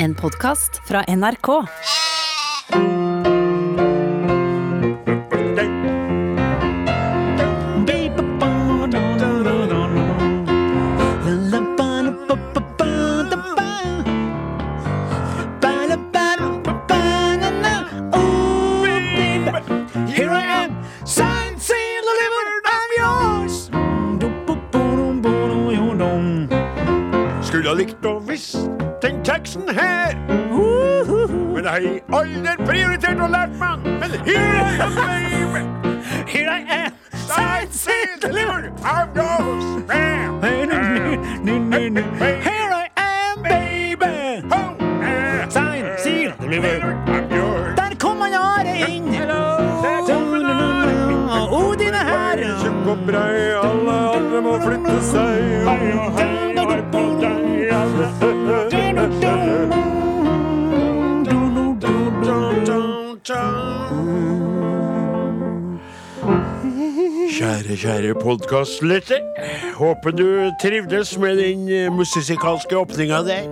[0.00, 1.48] En podkast fra NRK.
[29.66, 30.14] Den her.
[31.54, 33.78] Men jeg har i aldri prioritert og lært meg.
[34.00, 35.62] Men here I am, baby.
[36.28, 39.64] Here I am, signed, sealed, delivered, I'm yours.
[39.90, 40.32] Here
[42.72, 44.06] I am, baby.
[45.50, 47.76] Signed, sealed, delivered, I'm yours.
[47.76, 49.08] Der kom han Are inn!
[51.50, 52.38] Odin er her!
[53.62, 55.37] Alle andre må flytte seg.
[67.78, 69.20] Kjære, podkastlytter.
[69.74, 73.42] Håper du trivdes med den eh, musikalske åpninga der.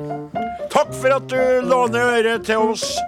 [0.73, 2.99] Takk for at du låner øret til oss.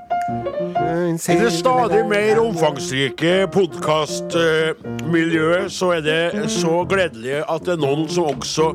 [1.29, 8.09] I det stadig mer omfangsrike podkastmiljøet så er det så gledelig at det er noen
[8.13, 8.75] som også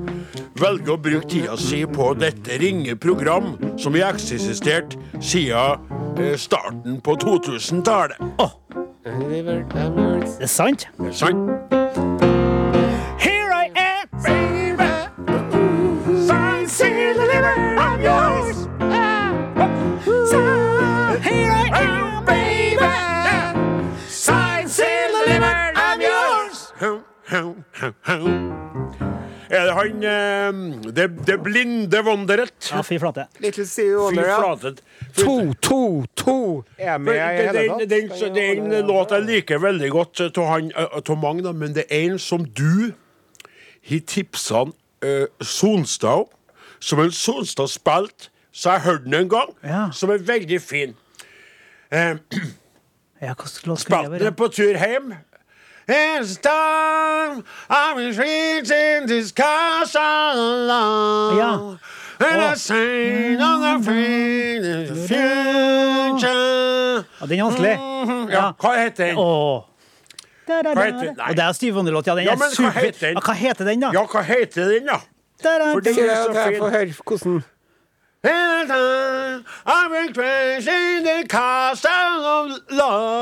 [0.59, 5.79] velger å bruke tida si på dette ringe program som har eksistert siden
[6.19, 8.19] eh, starten på 2000-tallet.
[9.03, 10.87] Det er sant.
[10.99, 12.32] Det er sant?
[29.83, 32.69] Han eh, det, det blinde wonderet?
[32.71, 33.27] Ja, fy flate.
[33.43, 34.39] Little Sea Wonder, ja.
[35.19, 35.79] To, to,
[36.15, 36.37] to
[36.77, 37.89] er med i Det, hele tatt.
[37.89, 41.53] Den, den, det er en låt jeg liker veldig godt av han, eh, mange, da,
[41.53, 42.93] men det er en som du
[43.89, 46.29] har tipsa uh, Sonstad om.
[46.79, 49.85] Som en Sonstad spilte, så jeg hørte den en gang, Ja.
[49.91, 50.95] som er veldig fin.
[51.93, 52.17] Uh,
[53.23, 55.13] Ja, Spilte den på tur hjem.
[55.87, 61.37] It's time I'm reaching this castle alone.
[61.37, 61.77] Ja.
[62.19, 63.89] And I sang on the
[66.13, 67.03] future.
[67.19, 67.79] Ja, den er vanskelig.
[68.31, 69.17] Ja, hva heter den?
[69.17, 69.63] Åh.
[70.47, 71.29] Da, da, Hva heter- nei.
[71.29, 72.15] Og det er Steve Wonder-låt, ja.
[72.15, 72.69] Den Ja, er men hva super.
[72.79, 73.13] heter den?
[73.15, 73.89] Ja, hva heter den, da?
[73.93, 74.97] Ja, hva heter den, da?
[75.43, 76.59] Da, da, For det- er så fin.
[76.59, 77.43] får høre hvordan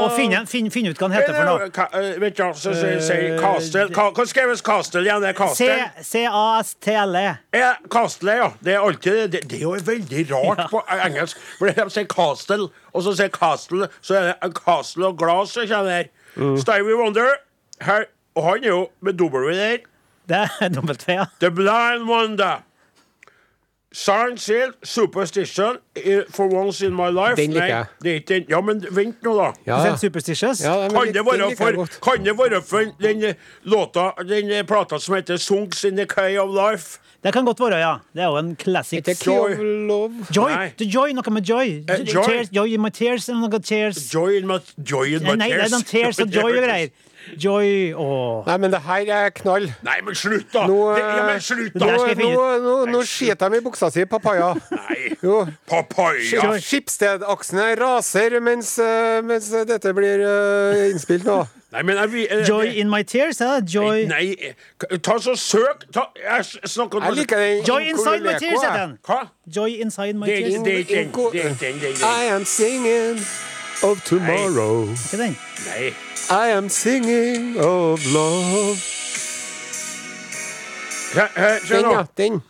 [0.02, 1.70] Og finn, finn, finn ut hva den heter for noe.
[1.74, 5.22] Ka- eh, Vet du så sier Castle Ka- Hva skrives Castle igjen?
[5.24, 5.68] Det Castle?
[7.54, 8.50] Ja, Castle, ja.
[8.64, 9.42] Det er alltid det.
[9.50, 10.68] Det, er jo veldig rart Ja.
[10.72, 11.38] på engelsk.
[11.58, 15.68] For de sier Castle, og så sier Castle, så er det Castle og glass som
[15.68, 16.58] kommer der.
[16.62, 17.34] Stevie Wonder,
[17.82, 19.78] her, og han er jo med W der.
[20.30, 21.26] Det er V, ja.
[21.42, 22.62] The Blind Wonder.
[23.94, 25.78] Sign Seal, Superstition,
[26.30, 27.36] For Once in My Life.
[27.36, 27.86] Den liker Nei, jeg.
[28.04, 28.46] det er ikke den.
[28.50, 29.50] Ja, men vent nå, da.
[29.68, 29.98] Ja, ja.
[30.00, 30.62] superstitious?
[30.64, 34.64] ja den, Kan det være for, kan det være for den eh, låta, den eh,
[34.64, 37.00] plata som heter Songs in the Key of Life?
[37.24, 37.98] Det kan godt være, ja.
[38.14, 39.28] Det er jo en classic.
[39.28, 39.60] Joy.
[40.36, 40.52] Joy!
[40.78, 41.84] The joy, Noe med joy.
[41.90, 42.24] Eh, joy.
[42.24, 43.28] Tears, joy in my tears.
[43.28, 44.14] Noe tears.
[44.14, 44.58] Joy in my,
[44.90, 46.90] joy in my Nei, det er noen tears og joy og greier.
[47.38, 49.68] Joy og Nei, men det her er knall.
[49.86, 50.66] Nei, men slutt, da!
[50.68, 51.86] Nå, det, ja, men eh, slutt, da!
[51.86, 54.54] Nå, nå, nå, nå skiter de i buksa si, papaya.
[54.72, 55.46] Nei, Jo.
[55.70, 56.20] papaya.
[56.26, 61.44] Skip- Skipsstedaksene raser mens, eh, mens dette blir uh, innspilt nå.
[61.72, 63.60] Nei, men vi- eh, Joy in my tears, ja.
[63.64, 64.98] Joy Nei, nei.
[65.00, 67.64] ta så søk ta, Jeg snakker om Jeg liker den.
[67.64, 68.98] Joy inside my tears, heter den.
[69.08, 69.22] Hva?
[69.48, 70.60] Joy inside my tears.
[70.66, 71.96] det er ikke den.
[72.04, 73.20] I am singing
[73.84, 74.82] of tomorrow.
[74.90, 75.38] Ikke den?
[75.68, 75.94] Nei.
[76.30, 78.78] I am singing of love.
[81.14, 81.92] Hør, hør, se Den, nå.
[81.92, 82.04] ja.
[82.18, 82.32] Den.
[82.32, 82.42] Den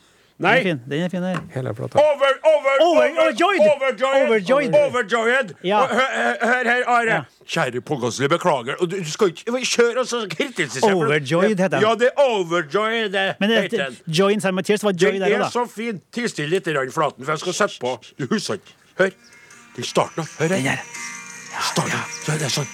[0.49, 0.57] Nei.
[0.59, 0.79] er fin.
[0.89, 1.37] Den er fin her.
[1.53, 1.97] Hele plata.
[1.97, 3.59] Over, over, Over- over, overjoyed.
[3.59, 4.27] overjoyed.
[4.27, 4.73] Overjoyed.
[4.75, 5.53] Overjoyed.
[5.63, 5.79] Ja.
[5.81, 7.13] Og Hør, her, Are.
[7.13, 7.21] Ja.
[7.47, 8.75] Kjære pågasselig, beklager.
[8.79, 10.81] Og Du du skal ikke kjøre og så kritisere.
[10.91, 11.81] for- Overjoyed heter den.
[11.81, 13.09] Ja, det er overjoyed.
[13.09, 14.63] Det Men heter det, den.
[14.63, 15.49] Tears var joy Den der er òg, da.
[15.49, 16.01] så fin.
[16.13, 17.97] Ti stille litt i flaten, for jeg skal sette på.
[18.19, 18.73] Du husker ikke.
[18.97, 19.09] Hør.
[19.75, 20.23] Det er starten.
[20.39, 20.77] Hør Den her.
[21.75, 21.87] Der.
[21.93, 22.67] Ja, Så er det sånn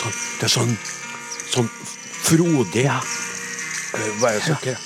[0.00, 0.76] Sånn, det er sånn
[1.50, 1.68] Sånn
[2.22, 3.00] frodig Ja.
[4.20, 4.76] Hva det som ikke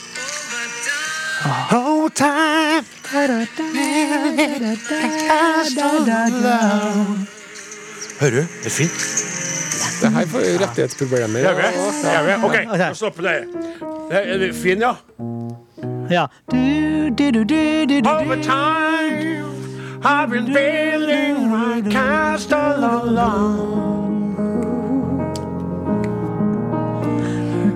[1.44, 2.80] Oh, time.
[3.12, 3.44] Hører
[8.30, 8.46] du?
[8.62, 9.24] Det er fint.
[10.00, 11.40] Det her får rettighetsproblemer.
[11.40, 11.62] Gjør vi?
[11.62, 11.68] Ja.
[12.14, 12.32] Gjør vi?
[12.46, 13.44] OK, nå stopper det.
[14.10, 14.94] Det er det fin, ja.
[16.10, 16.26] Ja.
[16.50, 19.44] Du, du, du, du, du, du, Over time
[20.04, 24.34] I've been building my castle alone.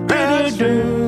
[0.07, 0.99] Ba, ba, ba.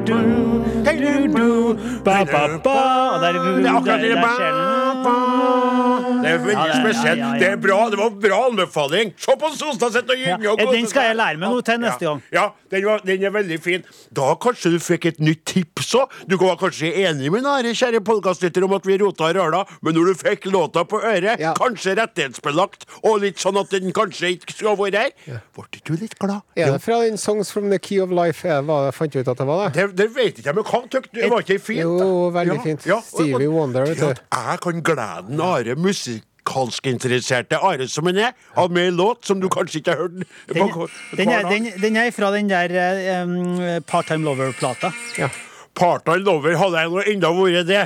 [0.00, 0.59] Og der,
[1.00, 2.62] Det er akkurat det.
[2.64, 4.10] der, der det.
[6.20, 7.18] Det er veldig Ja, er- spesielt.
[7.18, 7.38] ja, ja, ja.
[7.40, 7.88] Det er bra.
[7.90, 9.12] Det var en bra anbefaling.
[9.16, 11.78] Se på Sonstad sitt og Ja, gynge og Den skal jeg lære meg noe til
[11.80, 12.08] neste Ja.
[12.10, 12.22] gang.
[12.32, 13.84] Ja, den, var, den er veldig fin.
[14.12, 16.08] Da kanskje du fikk et nytt tips òg.
[16.28, 19.94] Du var kanskje enig med nære kjære podkastlytter, om at vi rota i røla, men
[19.94, 21.54] når du fikk låta på øret, Ja.
[21.54, 26.18] kanskje rettighetsbelagt, og litt sånn at den kanskje ikke skulle vært her, ble du litt
[26.18, 26.42] glad?
[26.56, 28.46] Ja, fra den Songs from the Key of Life?
[28.46, 29.74] jeg, var, jeg fant ut at det var det?
[29.74, 31.66] Det, det vet ikke jeg, men hva tykte Det Var ikke fint?
[31.66, 31.80] fint?
[31.84, 32.86] Jo, veldig Ja, fint.
[32.86, 34.06] ja, Stevie Wonder, vet du.
[34.32, 38.96] Ja, Jeg kan glede den Are musikalsk interesserte Are som han er, av med en
[38.96, 40.72] låt som du kanskje ikke har hørt Den,
[41.16, 44.90] den, er, den, den er fra den der um, Part-Time Lover-plata.
[45.18, 45.28] Ja.
[45.74, 47.84] Part-time lover, hadde jeg nå enda vært det.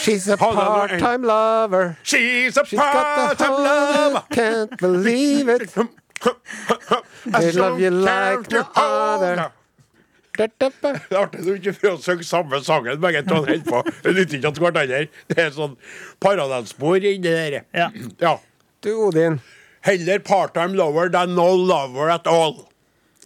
[0.00, 1.92] She's a part-time lover.
[2.02, 4.22] She's a part-time lover.
[4.32, 5.70] Can't believe it.
[7.26, 9.50] They love you like no other.
[10.40, 13.42] Det er artig når vi ikke prøver å synge samme sangen begge to.
[13.46, 15.02] Det nytter ikke at hverandre.
[15.32, 15.76] Det er sånn
[16.22, 17.60] parallellspor inni der.
[17.76, 17.88] Ja.
[18.20, 18.34] Ja.
[18.84, 19.40] Du, Odin.
[19.86, 22.64] Heller part-time lover than no lover at all.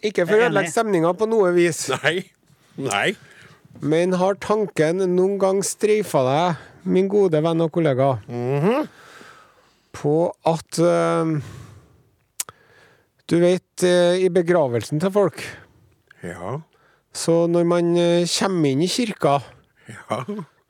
[0.05, 2.23] Ikke for å ødelegge stemninga på noe vis, Nei.
[2.81, 3.11] Nei.
[3.85, 8.07] men har tanken noen gang streifa deg, min gode venn og kollega,
[9.93, 10.15] på
[10.49, 11.35] at uh,
[13.29, 15.43] Du vet, uh, i begravelsen til folk,
[16.25, 16.59] Ja.
[17.13, 19.39] Så når man eh, kommer inn i kirka,
[19.91, 20.21] Ja.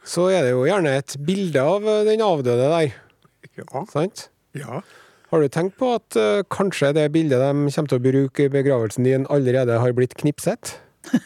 [0.04, 2.94] så er det jo gjerne et bilde av eh, den avdøde der,
[3.60, 3.86] Ja.
[3.92, 4.30] sant?
[4.58, 4.82] ja.
[5.32, 8.50] Har du tenkt på at uh, kanskje det bildet de kommer til å bruke i
[8.52, 10.74] begravelsen din, allerede har blitt knipset?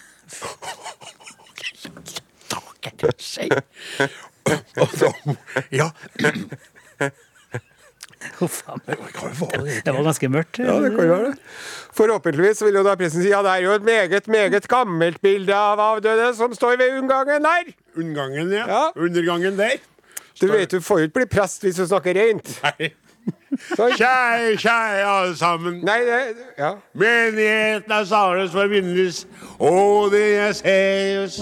[2.86, 3.10] Ja.
[4.86, 5.42] Huff a meg.
[5.72, 9.82] Hva var det?
[9.86, 10.60] Det var ganske mørkt.
[10.60, 11.38] Ja, det kan være det.
[11.96, 15.56] Forhåpentligvis vil jo da pressen si ja, det er jo et meget, meget gammelt bilde
[15.56, 17.74] av avdøde som står ved unngangen der.
[17.98, 18.68] Unngangen, ja.
[18.68, 18.84] Ja.
[18.96, 19.78] Undergangen der.
[20.42, 22.58] Du vet du får jo ikke bli prest hvis du snakker rent.
[22.64, 22.92] Nei.
[23.56, 25.80] Kjei, Kjære, kjære alle sammen.
[25.88, 26.74] nei, det, ja.
[26.94, 29.24] Menigheten er Sares forbindes,
[29.60, 31.40] og det er oss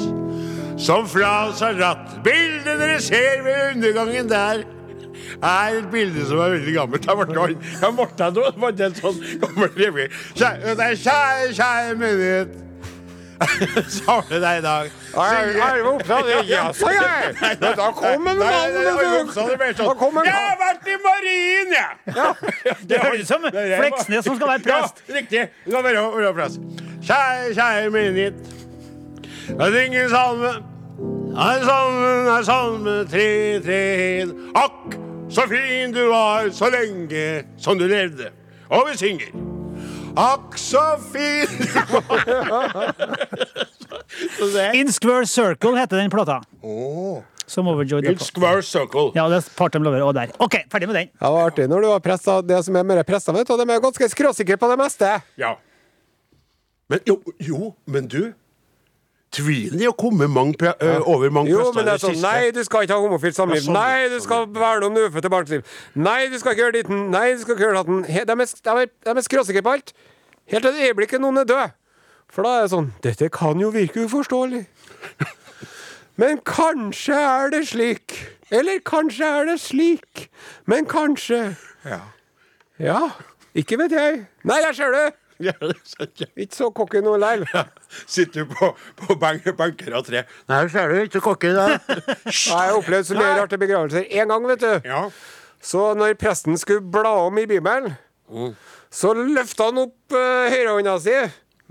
[0.78, 2.16] som fra oss har dratt.
[2.26, 4.64] Bildet dere ser ved undergangen der,
[5.42, 7.08] er et bilde som er veldig gammelt.
[7.08, 10.10] Jeg ble jeg ble jeg det en sånn gammel revy.
[10.36, 10.92] Kjære,
[11.54, 12.60] kjære, menighet.
[13.90, 14.90] Samle deg i dag.
[15.14, 16.50] Arve Oppsal, du opptatt?
[16.50, 17.58] Ja, så jeg.
[17.62, 18.40] Da kom en mann.
[18.40, 22.18] Da kommer Jeg har vært i marien, jeg!
[22.90, 25.04] Det høres ut som Fleksnes som skal være prest.
[25.08, 25.48] Ja, riktig.
[25.66, 26.62] Du skal være, prest.
[27.04, 28.54] Kjære, kjære menighet.
[29.50, 30.54] Jeg synger salme.
[31.34, 33.28] Er salmen er salme tre,
[33.66, 34.34] tre, hed.
[34.56, 34.94] Akk,
[35.30, 38.32] så fin du var så lenge som du levde.
[38.70, 39.32] Og vi synger.
[40.20, 40.82] Akk, så
[41.14, 42.94] fin du var.
[44.78, 46.42] In Square Circle heter den plata.
[47.46, 49.12] Som overjoyed In Square Circle.
[49.18, 50.32] Ja, det er Part-Time Lover og der.
[50.40, 51.10] OK, ferdig med den.
[51.20, 52.42] Ja, det var artig når du var pressa.
[52.46, 55.10] Det som er mer pressa, vet du, de er ganske skråsikre på det meste.
[55.42, 55.56] Ja.
[56.90, 58.34] Men jo, jo, men du
[59.34, 62.20] Tvilen i å komme mange ø, over mange Jo, men det er sånn.
[62.22, 63.64] Nei, du skal ikke ha homofilt samliv.
[63.64, 64.26] Ja, sånn, Nei, du sånn.
[64.28, 65.64] skal verne om det ufødte barns liv.
[65.98, 67.00] Nei, du skal ikke gjøre ditten.
[67.14, 68.04] Nei, du skal ikke gjøre datten.
[68.06, 69.94] De er, de er, de er skråsikre på alt.
[70.54, 71.74] Helt til det øyeblikket noen er død.
[72.34, 74.64] For da er det sånn Dette kan jo virke uforståelig.
[76.22, 78.20] Men kanskje er det slik.
[78.54, 80.28] Eller kanskje er det slik.
[80.70, 81.56] Men kanskje
[81.90, 82.04] Ja.
[82.82, 83.00] Ja.
[83.58, 84.24] Ikke vet jeg.
[84.50, 85.02] Nei, der ser du!
[85.50, 86.28] Ja, ja.
[86.40, 87.44] Ikke så cocky nå lell.
[88.06, 88.72] Sitter du på,
[89.02, 90.24] på bank, benker av tre.
[90.52, 91.78] Nei, ser du ikke så cocky dag.
[92.32, 94.08] Jeg har opplevd så mye rart i begravelser.
[94.22, 94.90] En gang, vet du.
[94.90, 95.04] Ja.
[95.64, 97.96] Så når presten skulle bla om i Bibelen,
[98.94, 101.18] så løfta han opp uh, høyrehånda si.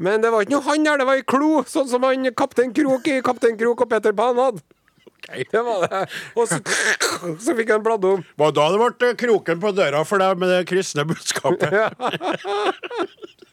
[0.03, 2.73] Men det var ikke noe han der, det var ei klo, sånn som han Kaptein
[2.75, 4.65] Krok i Kaptein Krok og Peter Pan hadde.
[5.53, 6.07] Det var det.
[6.35, 6.59] Og så,
[7.39, 8.25] så fikk han bladd om.
[8.39, 11.95] Var da det ble kroken på døra for deg med det kristne budskapet.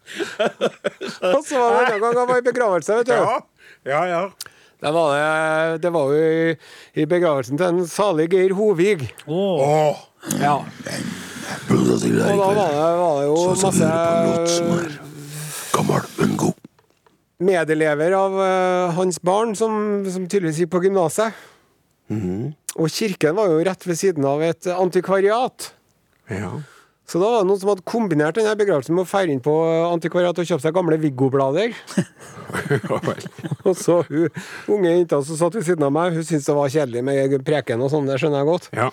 [1.36, 3.14] Og så var det en gang han var i begravelse, vet du.
[3.14, 3.40] Ja,
[3.90, 4.02] ja.
[4.10, 4.22] ja.
[4.80, 6.54] Det var, det, det var jo i,
[7.02, 9.10] i begravelsen til en salig Geir Hovig.
[9.28, 10.06] Åh, Åh,
[10.40, 10.54] Ja.
[10.60, 12.66] Og da var det,
[13.00, 13.90] var det jo masse
[15.74, 16.58] gammel, men god.
[17.40, 19.74] medelever av uh, hans barn som,
[20.12, 21.36] som tydeligvis gikk på gymnaset.
[22.12, 22.54] Mhm.
[22.80, 25.72] Og kirken var jo rett ved siden av et antikvariat.
[26.32, 26.52] Ja.
[27.10, 29.54] Så da var det noen som hadde kombinert denne begravelsen med å feire inn på
[29.90, 31.74] antikvariat og kjøpe seg gamle Viggo-blader.
[33.66, 34.28] og så hun
[34.76, 37.82] unge jenta som satt ved siden av meg, hun syntes det var kjedelig med preken
[37.82, 38.70] og sånn, det skjønner jeg godt.
[38.78, 38.92] Ja.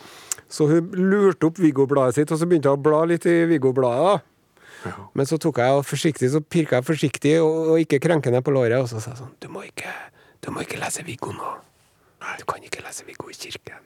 [0.49, 4.17] Så hun lurte opp Viggo-bladet sitt, og så begynte hun å bla litt i Viggo-bladet.
[4.17, 4.97] da.
[5.19, 8.79] Men så tok jeg forsiktig, så pirka jeg forsiktig og, og ikke krenkende på låret,
[8.81, 9.93] og så sa jeg sånn Du må ikke,
[10.41, 11.53] du må ikke lese Viggo nå.
[12.41, 13.85] Du kan ikke lese Viggo i kirken.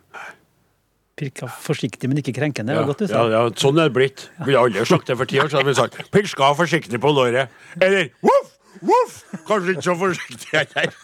[1.20, 2.72] Pirka forsiktig, men ikke krenkende.
[2.78, 4.22] Ja, godt du ja, ja, sånn er det blitt.
[4.46, 5.76] Ville aldri sagt det for ti år siden.
[5.76, 7.52] sagt Pirska forsiktig på låret.
[7.76, 9.18] Eller voff, voff!
[9.48, 10.94] Kanskje ikke så forsiktig jeg er.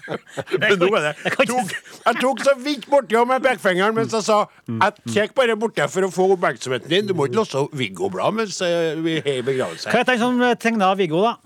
[0.63, 4.25] Men nå er det tok, Jeg tok så vidt borti henne med pekefingeren mens jeg
[4.25, 7.11] sa Jeg tek bare borti for å få oppmerksomheten din.
[7.11, 9.93] Du må ikke låse Viggo-blad mens eh, vi er i begravelse.
[9.93, 11.37] Hva heter han som tegna Viggo, da?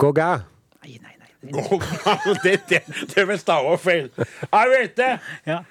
[0.00, 0.30] Gogga.
[0.84, 1.58] Nei, nei, nei.
[2.44, 4.08] det, det, det visste jeg var feil.
[4.48, 5.16] Jeg vet det!
[5.48, 5.64] Ja.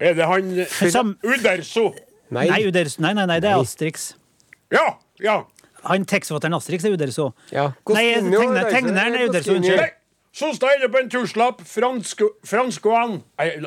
[0.00, 0.50] Er det han
[0.90, 1.94] Sam- Uderso?
[2.30, 2.46] Nei.
[2.48, 3.00] Nei, Uderso.
[3.02, 4.12] nei, nei, nei, det er Asterix.
[4.70, 4.98] Ja!
[5.18, 5.40] Ja.
[5.88, 7.32] Han tekstforfatteren Asterix er Uderso.
[7.50, 7.70] Ja.
[7.88, 9.94] Nei, Costinho, tegneren er Uderso, unnskyld.
[10.38, 11.62] Så Sonstad det på en turslapp.
[11.66, 13.22] Fransk, Franskoan.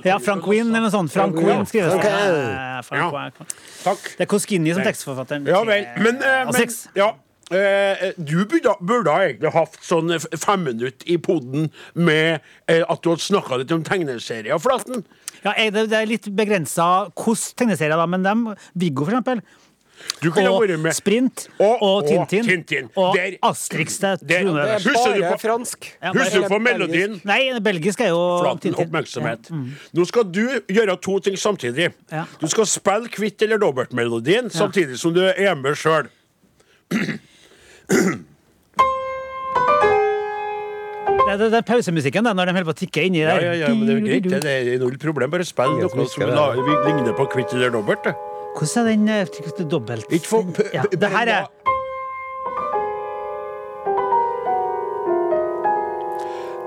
[0.05, 1.11] Ja, Frank Wien eller noe sånt.
[1.11, 2.05] Frank Wien skrives det.
[2.05, 3.09] Eh, Ja.
[3.83, 4.05] Takk.
[4.17, 5.47] Det er Koskini som tekstforfatteren.
[5.47, 5.87] Ja vel.
[5.97, 7.09] Men, eh, men ja.
[7.51, 13.09] Eh, du burde, burde egentlig hatt sånn fem minutter i poden med eh, at du
[13.09, 15.03] hadde snakka litt om tegneserier, Flaten.
[15.43, 19.41] Ja, det, det er litt begrensa hvilke tegneserier, da, men dem, Viggo for eksempel,
[20.19, 20.93] Du kunne og vært med.
[20.97, 22.87] Sprint, Og- og, og Tintin, Tintin.
[22.97, 23.99] og Der- Asterix.
[23.99, 25.97] Det, Det- det- er- Husker du Bare på- fransk.
[26.01, 27.21] Ja, Husker du på melodien?
[27.23, 28.87] Nei, belgisk er jo Flaten Tintin.
[28.87, 29.51] oppmerksomhet.
[29.93, 31.93] Nå skal du gjøre to ting samtidig.
[32.11, 32.25] Ja.
[32.39, 36.09] Du skal spille kvitt eller dobbeltmelodien samtidig som du er med sjøl.
[41.27, 43.43] Det, det, det er pausemusikken da, når de holder på å tikke inni der.
[43.45, 44.29] ja, ja, ja, men det er greit.
[44.31, 45.31] Det det er null problem.
[45.33, 48.09] Bare spill som noe som la- ligner på kvitt eller dobbelt.
[48.57, 50.09] Hvordan er den eh, dobbelt...
[50.11, 51.45] Ikke for ja, Det her er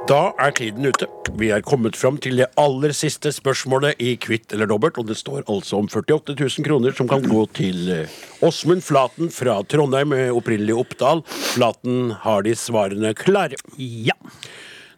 [0.05, 1.07] Da er tiden ute.
[1.41, 5.17] Vi er kommet fram til det aller siste spørsmålet i Kvitt eller dobbelt, og det
[5.17, 10.13] står altså om 48 000 kroner som kan gå til eh, Åsmund Flaten fra Trondheim,
[10.13, 11.23] med opprinnelig Oppdal.
[11.25, 13.57] Flaten har de svarene klare.
[13.81, 14.13] Ja.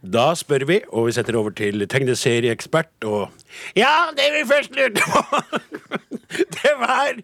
[0.03, 3.31] Da spør vi, og vi setter over til tegneserieekspert og
[3.79, 5.23] Ja, det vi først lurte på,
[6.57, 7.21] det var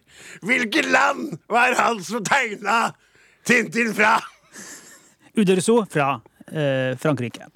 [0.46, 2.92] Hvilket land var han som tegna
[3.42, 4.20] Tintin fra?
[5.34, 6.12] Uderso fra
[6.46, 7.50] eh, Frankrike.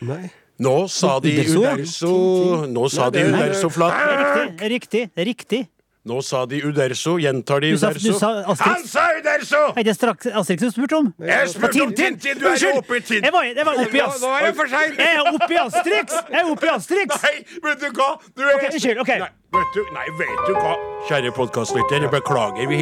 [0.00, 0.30] Nei.
[0.60, 4.60] Nå sa de Uderso, Nå sa de er- Uderso flatt.
[4.60, 5.68] Riktig, riktig.
[6.04, 7.18] Nå sa de Uderso.
[7.20, 8.28] Gjentar de Du sa, du Uderso.
[8.64, 9.60] Han sa Uderso!
[9.76, 11.10] Er det straks Asterix du spurte om?
[11.20, 12.38] Jeg spurte om Tintin!
[12.40, 13.24] Du er jo oppe i Tintin.
[13.24, 14.20] Jeg var, jeg var oppe i Nå, Asterix.
[14.24, 14.96] nå er det for seint!
[14.96, 16.16] Jeg er oppe i Asterix!
[16.30, 17.08] Jeg er oppe i Asterix!
[17.22, 17.34] Nei,
[17.68, 18.08] vet du hva?
[18.36, 19.12] Du er unnskyld, ok.
[19.20, 20.74] Nei, vet du, nei, vet du hva?
[21.10, 22.68] Kjære podkastlytter, beklager.
[22.72, 22.80] Vi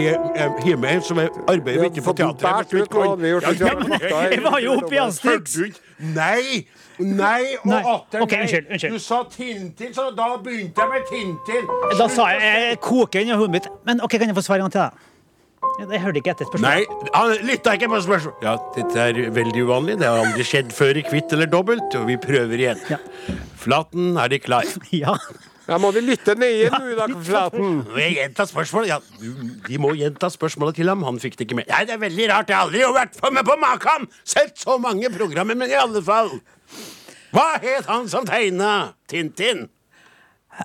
[0.70, 2.70] har med en som er- arbeider ikke på teatret.
[4.30, 5.58] Jeg var jo oppe i Asterix.
[5.98, 6.66] Nei!
[6.98, 7.82] Nei og Nei.
[7.94, 8.40] atter nei.
[8.42, 8.92] unnskyld, unnskyld.
[8.96, 11.68] Du sa Tintin, så da begynte jeg med Tintin.
[11.98, 13.68] Da sa jeg jeg koker inn i hodet mitt.
[13.86, 14.90] Men ok, kan jeg få svar en gang til, da?
[15.78, 16.80] Jeg hørte ikke etter Nei,
[17.14, 18.34] han lytta ikke på spørsmål.
[18.42, 19.98] Ja, dette er veldig uvanlig.
[20.00, 22.80] Det har aldri skjedd før i Kvitt eller dobbelt, og vi prøver igjen.
[22.90, 22.98] Ja.
[23.58, 24.66] Flaten, er De klar?
[25.04, 25.14] Ja.
[25.68, 27.82] Da må vi lytte nøye nå, da, Flaten.
[28.00, 28.88] Jeg gjenta spørsmålet?
[28.88, 28.98] Ja,
[29.68, 31.02] de må gjenta spørsmålet til ham.
[31.04, 31.68] Han fikk det ikke med.
[31.68, 32.48] Nei, det er veldig rart.
[32.48, 34.06] Jeg har aldri vært med på maken!
[34.24, 36.32] Sett så mange programmer, men i alle fall.
[37.34, 39.66] Hva het han som tegna Tintin?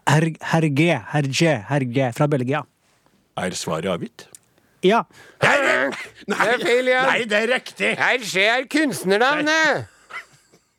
[0.07, 0.37] Herge,
[1.13, 2.63] herge, herge fra Belgia.
[3.37, 4.27] Er svaret avgitt?
[4.83, 5.03] Ja.
[5.43, 5.73] Nei, det,
[6.27, 7.07] nei, Det er feil igjen.
[7.07, 7.91] Nei, det er riktig.
[7.99, 9.89] Herge er kunstnernavnet!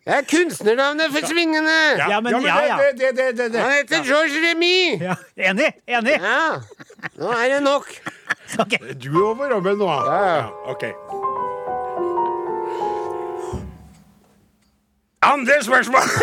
[0.04, 1.76] Det er kunstnernavnet for svingene!
[1.96, 2.76] Ja, men- ja, ja.
[2.92, 3.60] Det, det, det, det.
[3.60, 5.00] Han heter Georges Remy!
[5.00, 5.16] ja.
[5.36, 5.70] Enig?
[5.88, 6.18] Enig?
[6.20, 6.60] Ja.
[7.16, 7.88] Nå er det nok.
[8.66, 8.92] okay.
[9.00, 9.88] Du er med nå.
[9.88, 10.50] Ja.
[10.68, 10.84] ok.
[15.32, 16.08] Andre spørsmål!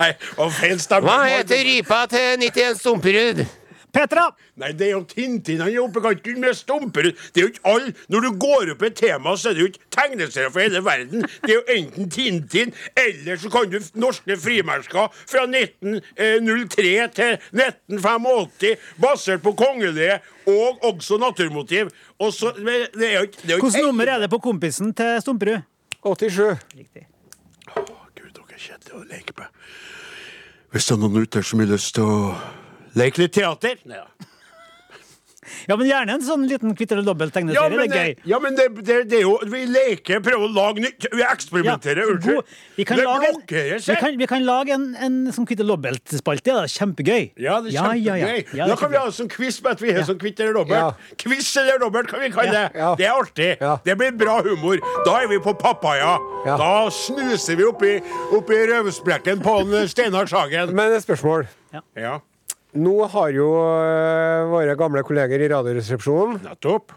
[0.00, 1.08] Nei, og feil stemme.
[1.08, 3.44] Hva heter rypa til 91 Stumperud?
[3.94, 4.24] Petra!
[4.58, 7.14] Nei, det er jo Tintin han er oppe i kanten med Stumperud.
[7.34, 7.92] Det er jo ikke alle.
[8.10, 10.82] Når du går opp i et tema, så er det jo ikke tegneserier for hele
[10.84, 11.26] verden.
[11.44, 18.88] Det er jo enten Tintin, eller så kan du norske frimerker fra 1903 til 1985,
[19.02, 20.18] basert på kongelige
[20.50, 21.94] og også naturmotiv.
[22.18, 24.42] Og så, det er jo ikke det er jo ikke Hvilket nummer er det på
[24.42, 25.62] kompisen til Stumperud?
[26.04, 26.58] 87.
[26.76, 27.06] Riktig.
[27.74, 29.64] Gud, dere er kjedelige å leke med.
[30.74, 32.18] Hvis det er noen ute som har lyst til å
[32.98, 34.33] leke litt teater Nei da.
[35.68, 37.54] Ja, men gjerne en sånn liten kvitt eller dobbelt-tegneserie.
[37.54, 38.16] Ja, det er gøy.
[38.32, 41.06] ja, men det, det, det er jo Vi leker, prøver å lage nytt.
[41.12, 42.02] Vi eksperimenterer.
[42.04, 42.34] Ja, unnskyld.
[42.34, 42.44] god-
[42.76, 45.76] vi kan det lage en- Vi kan, vi kan lage en, en sånn kvitt eller
[45.76, 46.46] dobbelt-spalte.
[46.54, 47.32] Ja, kjempegøy.
[47.36, 48.26] Ja, det er Ja, ja, ja.
[48.26, 48.54] kjempegøy.
[48.58, 50.04] Ja, det da kan vi ha ha sånn quiz med at vi har Ja.
[50.04, 50.70] sånn kvitt eller dobbelt.
[50.78, 51.16] Ja.
[51.18, 52.94] Quiz eller dobbelt kan vi kalle Ja.
[52.94, 52.98] det.
[52.98, 53.56] Det er artig.
[53.60, 53.76] Ja.
[53.84, 54.78] Det blir bra humor.
[55.04, 56.18] Da er vi på papaya.
[56.46, 56.56] Ja.
[56.56, 58.00] Da snuser vi oppi,
[58.32, 60.74] oppi røvsprekken på Steinar Sagen.
[60.74, 61.46] Men et spørsmål.
[61.96, 62.20] Ja,
[62.74, 66.92] Nå har jo øh, våre gamle kolleger i Radioresepsjonen nettopp.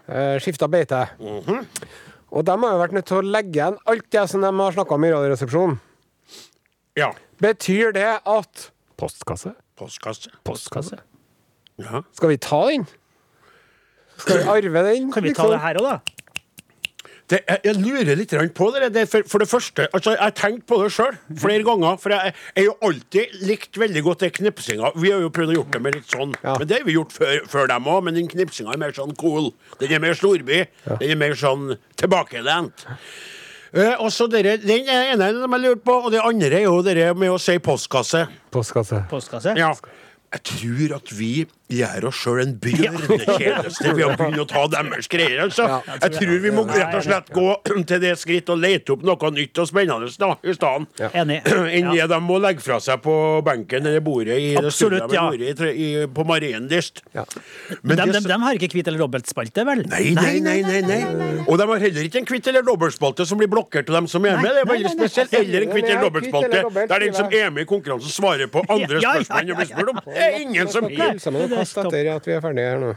[0.70, 1.04] beite.
[1.20, 1.66] Mm beite.
[2.32, 4.74] Og de har jo vært nødt til å legge igjen alt det som de har
[4.74, 5.78] snakka om i Radioresepsjonen.
[6.98, 7.12] Ja.
[7.40, 9.54] Betyr det at Postkasse?
[9.78, 10.32] Postkasse.
[10.44, 10.98] Postkasse.
[11.78, 12.02] Ja.
[12.18, 12.88] Skal vi ta den?
[14.18, 15.12] Skal vi arve den?
[15.14, 15.52] Kan vi ta liksom?
[15.54, 16.17] det her òg, da?
[17.28, 18.88] Det, jeg, jeg lurer litt på det.
[18.96, 21.98] det for, for det første, altså, Jeg har tenkt på det sjøl flere ganger.
[22.00, 24.94] For jeg har jo alltid likt veldig godt det knipsinga.
[24.96, 26.38] Vi har jo prøvd å gjøre det med litt sånn.
[26.44, 26.56] Ja.
[26.56, 28.06] Men det har vi gjort før, før dem òg.
[28.08, 29.52] Men den knipsinga er mer sånn cool.
[29.82, 30.64] Den er mer storby.
[30.88, 32.88] Den er mer sånn tilbakelent.
[33.76, 36.70] Uh, og så dere, Den er ene som jeg lurte på, og det andre er
[36.70, 38.24] jo det med å si postkasse.
[38.56, 39.04] Postkasse.
[39.12, 39.58] Postkasse?
[39.60, 39.74] Ja.
[40.32, 41.32] Jeg tror at vi
[41.68, 45.42] gjør oss sjøl en bjørnetjeneste ved å begynne å ta deres greier.
[45.48, 45.68] Altså.
[45.90, 47.48] Jeg tror vi må rett og slett gå
[47.90, 51.12] til det skritt og lete opp noe nytt og spennende da, i stedet.
[51.18, 55.42] Enn det de må legge fra seg på benken eller bordet i det Absolutt, studioet
[55.60, 55.74] de ja.
[55.74, 57.04] i, i, på Marienlyst.
[57.16, 57.26] Ja.
[57.82, 59.84] Men De, de, de har ikke kvitt eller dobbeltspalte, vel?
[59.92, 61.02] Nei, nei, nei, nei, nei.
[61.48, 64.26] Og de har heller ikke en kvitt eller dobbeltspalte som blir blokkert av dem som
[64.28, 64.54] er med.
[64.56, 65.36] Det er veldig spesielt.
[65.38, 69.02] Eller en kvitt eller dobbeltspalte der den som er med i konkurransen, svarer på andre
[69.08, 70.02] Ja, ja, ja, spørsmål enn det blir spurt om.
[70.08, 72.94] Det er ingen som Hilser er etter at vi er ferdige her nå.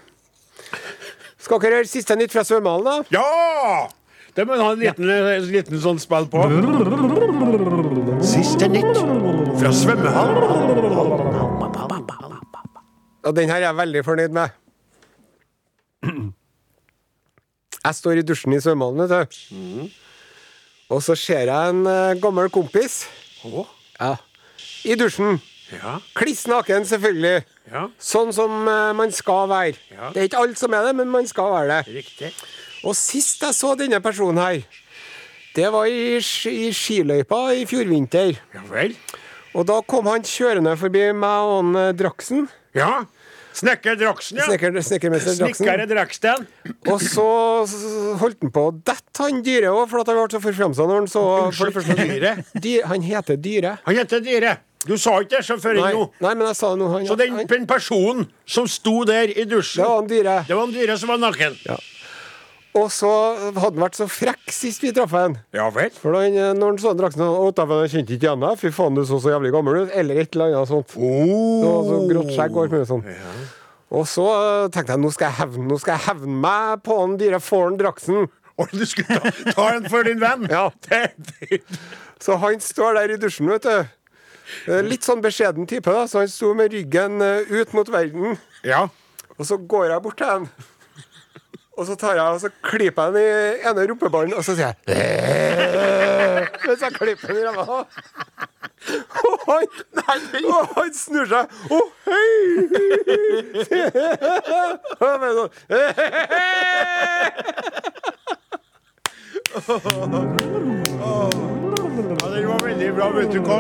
[1.41, 2.97] Skal dere høre siste nytt fra svømmehallen, da?
[3.17, 3.89] Ja!
[4.37, 6.45] Det må vi ha en liten, en liten sånn spill på.
[8.23, 9.01] Siste nytt
[9.59, 10.37] fra svømmehallen.
[13.27, 14.55] Og den her er jeg veldig fornøyd med.
[17.81, 19.91] Jeg står i dusjen i svømmehallen, vet du.
[20.91, 23.05] Og så ser jeg en eh, gammel kompis
[23.45, 24.17] ja.
[24.85, 25.39] i dusjen.
[25.71, 27.45] ja, Kliss naken, selvfølgelig.
[27.71, 29.79] Ja, Sånn som eh, man skal være.
[29.95, 30.11] Ja.
[30.15, 31.95] Det er ikke alt som er det, men man skal være det.
[32.01, 32.33] riktig.
[32.85, 34.63] Og sist jeg så denne personen her,
[35.55, 38.37] det var i, i skiløypa i fjor vinter.
[38.55, 38.95] Ja vel.
[39.59, 42.47] Og da kom han kjørende forbi meg og han eh, Draksen.
[42.77, 43.03] Ja.
[43.51, 44.47] Snekker Draksen, ja.
[44.47, 45.59] Snekker, snekkermester Draksen.
[45.67, 46.45] Snekkere Draksten.
[46.87, 47.27] Og så
[48.21, 51.01] holdt han på å dette han Dyre òg, for at han ble så forfjamsa når
[51.01, 51.25] han så
[51.59, 52.35] for det første dyre.
[52.55, 53.75] Dy, Han heter Dyre.
[53.85, 54.55] Han heter Dyre.
[54.89, 56.07] Du sa ikke det så før Nei, nå.
[56.25, 56.87] nei, men jeg sa det nå.
[56.95, 60.37] Han, Så den, han, den personen som sto der i dusjen, det var en Dyre.
[60.49, 61.59] det var en Dyre som var naken.
[62.81, 63.11] Og så
[63.51, 65.35] hadde han vært så frekk sist vi traff han.
[65.53, 65.91] Ja vel.
[65.91, 68.61] For da han, eh, når han så Draksen Å, dæven, jeg kjente ikke igjen deg.
[68.61, 69.95] Fy faen, du så så jævlig gammel ut.
[69.99, 70.95] Eller et eller annet sånt.
[70.95, 73.05] Det var så grått skjegg og alt mulig sånn.
[73.91, 77.01] Og så eh, tenkte jeg nå skal jeg hevne, nå skal jeg hevne meg på
[77.03, 78.31] han Dyre Fåren Draksen.
[78.61, 80.47] Og du skulle ta, ta en for din venn?
[80.53, 80.69] Ja.
[80.87, 81.63] Det, det,
[82.23, 83.91] Så han står der i dusjen, vet du.
[84.69, 88.37] Eh, Litt sånn beskjeden type, da, så han sto med ryggen eh, ut mot verden.
[88.67, 88.87] ja.
[89.41, 90.43] Og så går jeg bort til han.
[91.81, 94.67] Og så tar jeg og så klipper jeg den i ene rumpeballen, og så sier
[94.69, 97.79] jeg «Eh», Mens jeg klipper den i ræva.
[99.31, 99.65] Og han,
[100.51, 101.45] og han snur seg.
[101.73, 102.31] Å, hei!
[105.01, 106.61] Og jeg bare sånn
[112.01, 113.59] Ja, Den var veldig bra, vet du hva.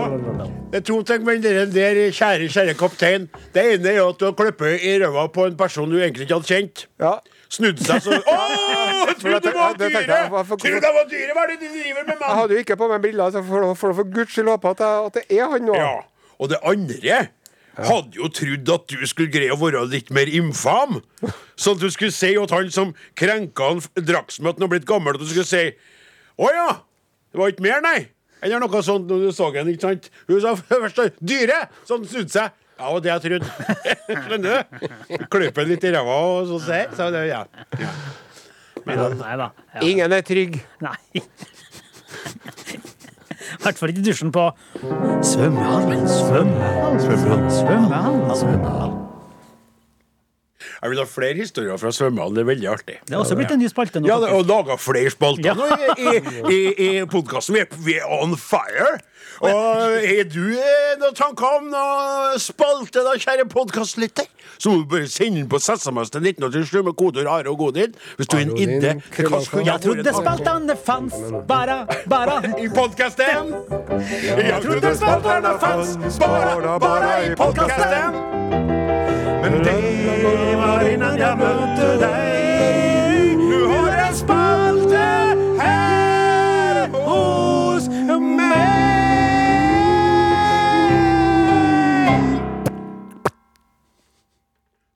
[0.70, 3.26] Det er to ting med den der, kjære, kjære kaptein.
[3.54, 6.38] Det ene er at du har klippet i røva på en person du egentlig ikke
[6.38, 6.84] hadde kjent.
[7.02, 7.18] Ja.
[7.50, 8.36] Snudd seg så Å,
[9.10, 10.20] jeg trodde det var Det dyre!
[10.30, 11.34] Trodde det var dyre!
[11.34, 12.28] Hva er det du driver med, mann?
[12.28, 14.84] Jeg hadde jo ikke på meg briller, så for, for, for guds skyld håpe at,
[14.86, 15.74] at det er han nå.
[15.76, 15.90] Ja.
[16.40, 17.18] Og det andre
[17.80, 21.00] hadde jo trodd at du skulle greie å være litt mer infam.
[21.60, 25.18] Sånn at du skulle si at han som krenka han Draksen med har blitt gammel,
[25.18, 25.66] at du skulle si
[26.40, 26.70] Å ja!
[27.30, 27.98] Det var ikke mer, nei?
[28.40, 30.10] Eller noe sånt når du så henne, ikke sant?
[30.28, 31.62] Hun sa først dyre!
[31.88, 32.56] Sånn snudde seg.
[32.80, 33.48] Ja, det var det jeg trodde.
[34.24, 35.24] Skjønner du?
[35.28, 36.80] Klype litt i ræva og så se.
[36.96, 37.42] Så det, ja.
[37.76, 37.90] ja.
[38.88, 38.96] Nei
[39.36, 39.50] da.
[39.74, 39.82] Ja.
[39.84, 40.56] Ingen er trygg.
[40.80, 40.96] Nei.
[43.50, 44.46] I hvert fall ikke i dusjen på
[44.80, 48.36] svømmehallen, svømmehallen, svømmehallen, svømmehallen.
[48.40, 49.09] svømmehallen.
[50.82, 52.34] Jeg vil ha flere historier fra svømmehallen.
[52.38, 52.94] Det er veldig artig.
[53.06, 54.08] Det er også blitt en ny spalte nå.
[54.08, 55.54] Ja, det- og laga flere spalter Ja.
[55.54, 55.66] nå
[55.98, 57.54] i, i, i, i podkasten.
[57.54, 58.98] Vi, er- vi er on fire.
[59.40, 64.24] Og har du eh, noen tanker om noen spalte, da, kjære podkastlytter?
[64.60, 67.94] Så må du bare sende den på SMS til 1987 med kodeord Are og Godin.
[68.16, 69.00] Hvis du er en
[69.44, 71.14] skulle Jeg trodde spaltene fanns
[71.48, 73.54] bare, bare I podkasten!
[74.26, 78.79] Jeg trodde spaltene fanns bare, bare i podkasten!
[79.42, 83.40] Men det var innan jeg møtte deg.
[83.40, 85.06] Nå har jeg spalte
[85.60, 87.88] her hos
[88.20, 88.68] meg.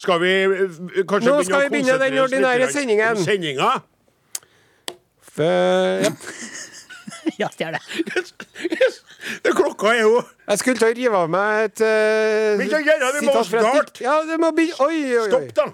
[0.05, 3.25] Skal vi eh, kanskje Nå skal vi begynne den konsentrere oss litt ordinære sendingen.
[3.25, 3.73] Sendinga?
[5.39, 6.11] Ja.
[7.39, 7.81] Ja, det er det.
[9.45, 13.13] Det klokka er jo Jeg skulle til å rive av meg et uh, gjerne, det,
[13.21, 14.01] vi må snart!
[14.05, 15.29] Ja, det må bli Oi, oi, oi.
[15.31, 15.71] Stopp, da.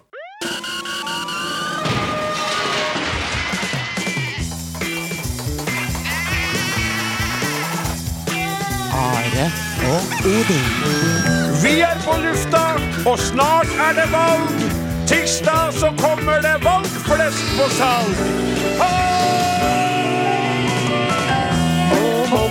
[9.01, 9.51] Are
[9.91, 10.67] og Odin.
[11.63, 12.65] Vi er på lufta,
[13.11, 14.63] og snart er det valg.
[15.11, 19.20] Tirsdag så kommer det valgflesk på salg.
[22.31, 22.47] Hvordan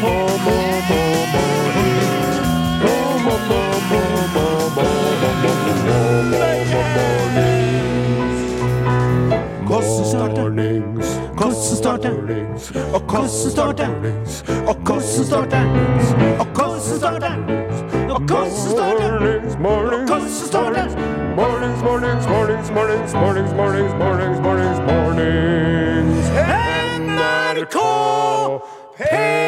[10.05, 10.49] starter?
[11.35, 12.11] Hvordan starter?
[12.93, 13.87] Og hvordan starter?
[14.67, 15.63] Og hvordan starter?
[16.39, 17.35] Og hvordan starter?
[18.09, 19.23] Og hvordan starter?
[19.69, 20.87] Og hvordan starter?
[21.35, 26.29] Mornings, mornings, mornings, mornings, mornings, mornings, mornings, mornings, mornings.
[26.99, 27.77] NRK
[28.99, 29.39] P1.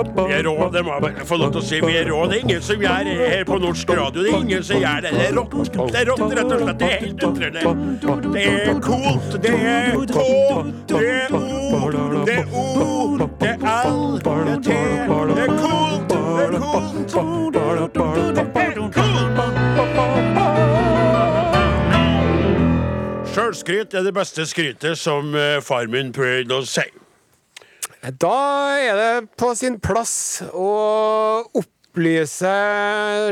[0.00, 1.80] Vi er rå, det må jeg bare få lov til å si.
[1.84, 2.22] Vi er rå.
[2.30, 4.22] Det er ingen som gjør det her på norsk radio.
[4.22, 5.10] Det er ingen som gjør det.
[5.18, 6.78] Det er rått, det er rått rett og slett.
[6.80, 7.60] Det er helt utrede.
[8.30, 9.30] Det er coolt.
[9.42, 10.18] Det er K,
[10.88, 11.42] det er O,
[12.24, 12.64] det er O,
[13.36, 14.68] det er L, det er T.
[14.70, 15.89] Det er coolt,
[23.70, 26.82] Sjølskryt er det beste skrytet, som eh, far min prøvde å si.
[28.18, 28.38] Da
[28.82, 30.70] er det på sin plass å
[31.54, 32.54] opplyse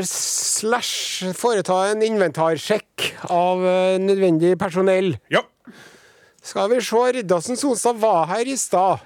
[0.07, 5.17] slash foreta en inventarsjekk av eh, nødvendig personell.
[5.27, 5.43] Ja.
[6.39, 9.03] Skal vi se, Riddarsen Sonstad var her i stad.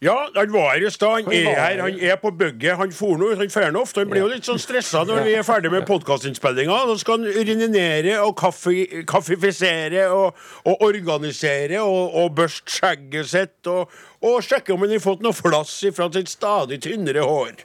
[0.00, 1.10] Ja, han var her i stad.
[1.10, 1.80] Han er her.
[1.82, 2.76] Han er på bygget.
[2.76, 3.34] Han for nå.
[3.36, 4.00] Han fer nå ofte.
[4.00, 6.78] Han blir jo litt sånn stressa når vi er ferdig med podkastinnspillinga.
[6.88, 8.72] Nå skal han urinere og kaffe,
[9.10, 13.92] kaffifisere og, og organisere og, og børste skjegget sitt og,
[14.24, 17.60] og sjekke om han har fått noe flass fra sitt stadig tynnere hår.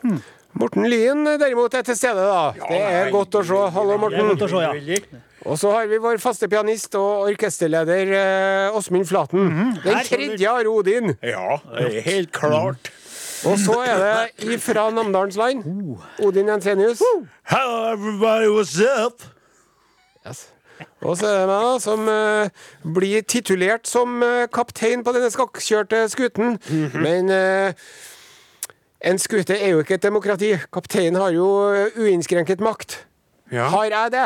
[0.59, 2.51] Morten Lyen derimot er til stede, da.
[2.55, 3.63] det er nei, godt å se.
[3.75, 4.19] Hallo, Morten.
[4.19, 5.23] Det er godt å se, ja.
[5.45, 9.75] Og så har vi vår faste pianist og orkesterleder eh, Åsmund Flaten.
[9.83, 11.13] Den tredje Are Odin.
[11.21, 11.59] Ja,
[12.05, 12.89] helt klart.
[13.45, 15.61] Og så er det ifra Namdalens land.
[16.25, 17.03] Odin Jensenius.
[17.51, 19.21] Hello everybody, what's up?
[20.25, 20.47] Yes.
[21.05, 22.63] Og så er det meg, da, som eh,
[22.97, 26.57] blir titulert som eh, kaptein på denne skakkjørte skuten.
[26.97, 27.85] Men eh,
[29.05, 30.55] en skute er jo ikke et demokrati.
[30.73, 33.03] Kapteinen har jo eh, uinnskrenket makt.
[33.53, 33.69] Ja.
[33.69, 34.25] Har jeg det?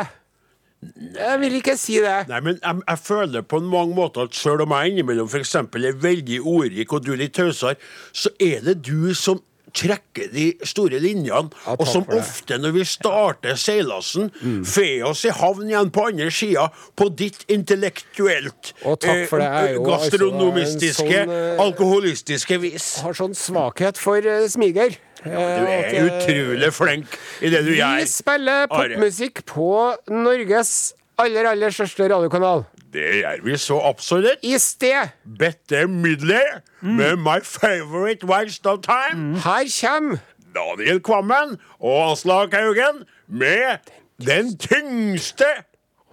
[0.80, 2.22] Jeg vil ikke si det.
[2.30, 5.84] Nei, men jeg, jeg føler på mange måter at selv om jeg innimellom for eksempel
[5.90, 7.76] er veldig ordrik og du litt tausere,
[8.16, 9.42] så er det du som
[9.76, 14.30] trekker de store linjene, Ja, og som ofte når vi starter seilasen,
[14.66, 19.76] får oss i havn igjen på andre sida på ditt intellektuelt, Og takk for det
[19.76, 22.88] jo altså gastronomistiske, sånn, eh, alkoholistiske vis.
[23.04, 24.98] Har sånn svakhet for uh, smiger.
[25.24, 28.00] Du er utrolig flink i det du gjør.
[28.00, 29.70] Vi spiller popmusikk på
[30.08, 32.64] Norges aller, aller største radiokanal.
[32.90, 34.40] Det gjør vi så absolutt.
[34.42, 39.36] I sted Bette Midler med My Favorite Waste of Time.
[39.44, 40.18] Her kommer
[40.54, 43.78] Daniel Kvammen og Aslak Haugen med
[44.26, 45.46] Den tyngste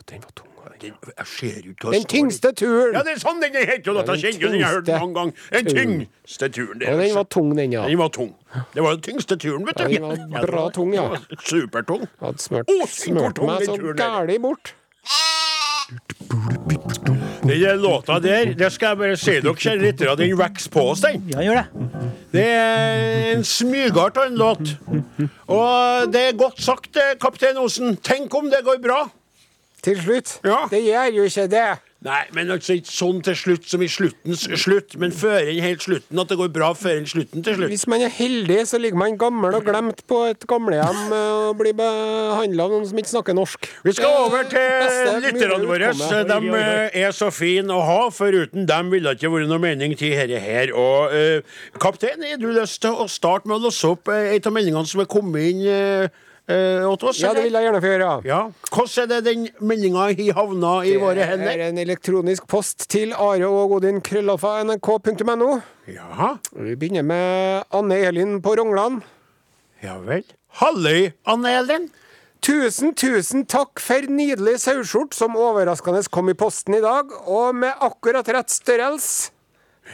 [0.08, 0.47] Den var tung.
[0.82, 2.94] Den, Jeg ser jo ikke hva Den tyngste turen.
[2.96, 3.92] Ja, det er sånn den heter!
[3.92, 5.46] Og dette den kjenner jo den jeg har hørt mange ganger.
[5.54, 5.94] Den turen.
[6.08, 6.80] tyngste turen.
[6.82, 7.86] Det Og den var tung, den, ja.
[7.88, 8.34] den var tung.
[8.74, 9.88] Det var den tyngste turen, vet du.
[9.94, 11.08] Ja, den var bra tung, ja.
[11.44, 12.08] Supertung.
[12.24, 14.76] Hadde smurt, si smurt meg så gæli bort.
[17.48, 21.04] Den låta der, det skal jeg bare si dere, kjære lyttere, den vokser på oss,
[21.06, 21.24] den.
[21.32, 22.02] Ja, gjør det.
[22.34, 24.74] Det er en smygart av en låt.
[25.48, 27.96] Og det er godt sagt, eh, kaptein Osen.
[28.04, 29.06] Tenk om det går bra.
[29.88, 30.40] Til slutt.
[30.44, 30.66] Ja.
[30.72, 31.68] Det gjør jo ikke det.
[32.06, 35.82] Nei, men altså ikke sånn til slutt som i sluttens slutt, men før enn helt
[35.82, 36.20] slutten.
[36.22, 37.72] At det går bra før enn slutten til slutt.
[37.74, 41.58] Hvis man er heldig, så ligger man gammel og glemt på et gamlehjem eh, og
[41.58, 43.66] blir behandla av noen som ikke snakker norsk.
[43.88, 45.90] Vi skal over til lytterne våre.
[46.30, 47.98] De eh, er så fine å ha.
[48.14, 50.76] Foruten dem ville det ikke vært noe mening til dette her.
[50.78, 54.40] Og uh, kaptein, har du lyst til å starte med å låse opp eh, ei
[54.44, 56.84] av meldingene som er kommet inn eh, eh.
[57.20, 58.12] Ja, det vil jeg gjerne få gjøre.
[58.28, 58.40] Ja.
[58.72, 61.52] Hvordan er det den meldinga har havna i våre hender?
[61.52, 65.60] Det er en elektronisk post til are og odin krøllalfa nrk.no.
[65.92, 69.02] Ja, Vi begynner med Anne Elin på Rongland.
[69.84, 70.24] ja vel.
[70.58, 71.90] Halløy, Anne Elin.
[72.42, 77.74] Tusen, tusen takk for nydelig saueskjort som overraskende kom i posten i dag, og med
[77.82, 79.32] akkurat rett størrelse.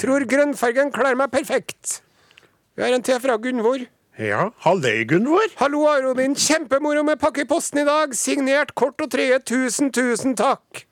[0.01, 2.01] Tror grønnfargen kler meg perfekt.
[2.75, 3.85] Vi har en til fra Gunvor.
[4.21, 5.49] Ja, halløy, Gunvor.
[5.58, 6.36] Hallo, Arodin.
[6.38, 8.13] Kjempemoro med pakke i posten i dag.
[8.13, 9.41] Signert kort og treet.
[9.49, 10.84] Tusen, tusen takk.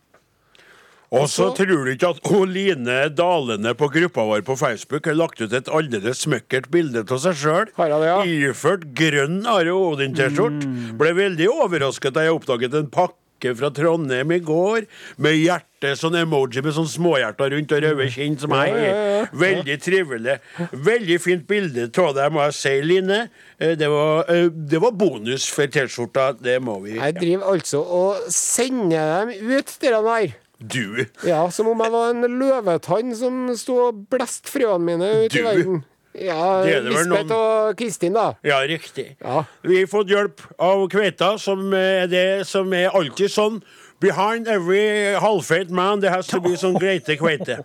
[1.12, 5.18] Og så tror du ikke at hun Line Dalene på gruppa vår på Facebook har
[5.20, 7.72] lagt ut et aldeles smøkkert bilde av seg sjøl?
[7.78, 8.22] Ja?
[8.24, 10.64] Iført grønn Are Odin-T-skjort.
[10.98, 13.21] Ble veldig overrasket da jeg oppdaget en pakke
[13.58, 14.86] fra Trondheim i går,
[15.18, 19.30] med hjerte, sånn emoji med sånn småhjerter rundt og røde kinn som jeg er.
[19.34, 20.36] Veldig trivelig.
[20.72, 23.22] Veldig fint bilde av deg, må jeg si, Line.
[23.60, 27.82] Eh, Det var, eh, det var bonus for T-skjorta, det må vi Jeg driver altså
[27.82, 30.36] og sender dem ut, dere der.
[30.62, 31.06] Du.
[31.26, 35.40] Ja, som om jeg var en løvetann som sto og blest frøene mine ut Du?
[35.40, 35.80] i verden.
[36.14, 38.34] Ja, Det det Lisbeth noen- og Kristin, da.
[38.44, 39.16] Ja, riktig.
[39.22, 39.44] Ja.
[39.64, 43.62] Vi har fått hjelp av kveita, som er det som er alltid sånn.
[44.02, 47.60] Behind every halvfeit man, there has to be sånn greite kveite.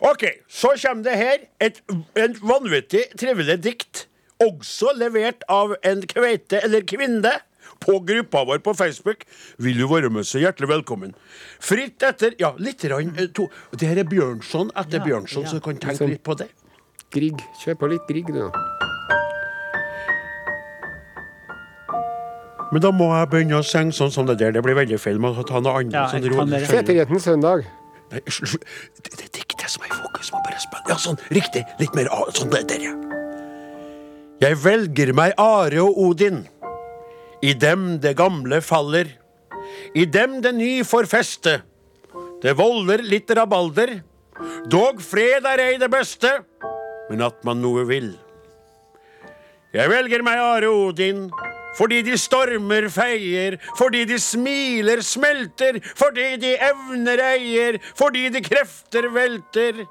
[0.00, 1.80] OK, så kommer det her et,
[2.14, 4.06] en vanvittig trivelig dikt.
[4.40, 7.32] Også levert av en kveite eller kvinne.
[7.82, 9.24] På gruppa vår på Facebook
[9.58, 11.12] vil du være med, så hjertelig velkommen.
[11.60, 13.48] Fritt etter Ja, litt rann, eh, to.
[13.76, 16.48] Det her er Bjørnson etter Bjørnson, så du kan tenke litt på det.
[17.16, 17.40] Grieg.
[17.62, 18.44] Kjør på litt Grieg, du.
[22.74, 24.52] Men da må jeg begynne å synge sånn som det der.
[24.56, 25.20] Det blir veldig feil.
[25.22, 25.94] Man må ta noe annet.
[25.94, 26.62] Ja, sånn det.
[26.68, 27.66] Feterheten søndag.
[28.10, 28.50] Nei, slutt.
[28.56, 28.64] sl-
[29.02, 30.32] Det, det er diktet som er i fokus.
[30.34, 30.82] Må bare spille.
[30.90, 31.20] Ja, sånn.
[31.34, 31.62] Riktig.
[31.80, 32.94] Litt mer sånn det der, ja.
[34.42, 36.42] Jeg velger meg Are og Odin.
[37.46, 39.08] I dem det gamle faller.
[39.94, 41.60] I dem det ny får feste.
[42.42, 44.00] Det volder litt rabalder.
[44.68, 46.28] Dog fred er ei det beste,
[47.10, 48.14] men at man noe vil.
[49.76, 51.26] Jeg velger meg Are Odin.
[51.76, 59.10] Fordi de stormer feier, fordi de smiler smelter, fordi de evner eier, fordi de krefter
[59.12, 59.82] velter.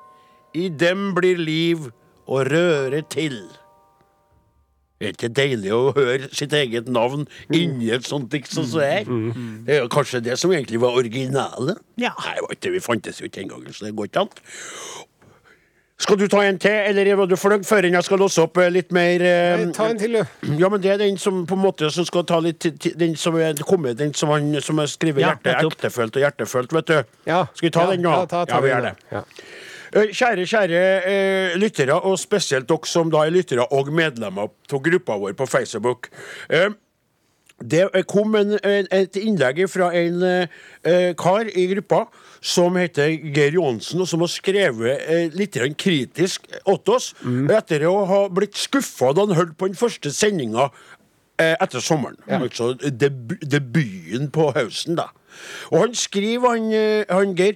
[0.57, 1.91] I dem blir liv
[2.25, 3.37] og røre til.
[4.95, 8.79] Det Er ikke deilig å høre sitt eget navn inni et sånt dikt som så
[8.81, 9.09] her?
[9.67, 11.75] Det er jo kanskje det som egentlig var originale?
[12.01, 12.13] Ja.
[12.23, 14.31] Nei, det fantes jo ikke engang, så det går ikke an.
[15.95, 18.67] Skal du ta en til, eller var du fornøyd før jeg skal låse opp eh,
[18.73, 20.49] litt mer eh, Nei, Ta en til, du.
[20.59, 22.67] ja, men det er den som på en måte som skal ta litt
[22.99, 26.75] Den som er kommet, den som han som har skrevet Ja, hjerte, ektefølt og hjertefølt,
[26.75, 26.97] vet du.
[27.31, 27.45] Ja.
[27.55, 28.11] Skal vi ta ja, den nå?
[28.11, 28.93] Ja, ta, ta Ja, vi gjør det.
[29.15, 29.23] Ja.
[29.95, 34.81] Eh, Kjære, kjære eh, lyttere, og spesielt dere som da er lyttere og medlemmer av
[34.83, 36.09] gruppa vår på Facebook.
[36.49, 36.73] Eh,
[37.63, 42.01] det kom en, et innlegg fra en eh, kar i gruppa
[42.43, 47.95] som heter Geir Johansen, og som har skrevet eh, litt kritisk åt oss etter å
[48.09, 50.67] ha blitt skuffa da han hørte på den første sendinga
[51.39, 52.19] eh, etter sommeren.
[52.27, 55.09] Altså deb debuten på høsten, da.
[55.71, 57.55] Og han skriver, han, eh, han Geir,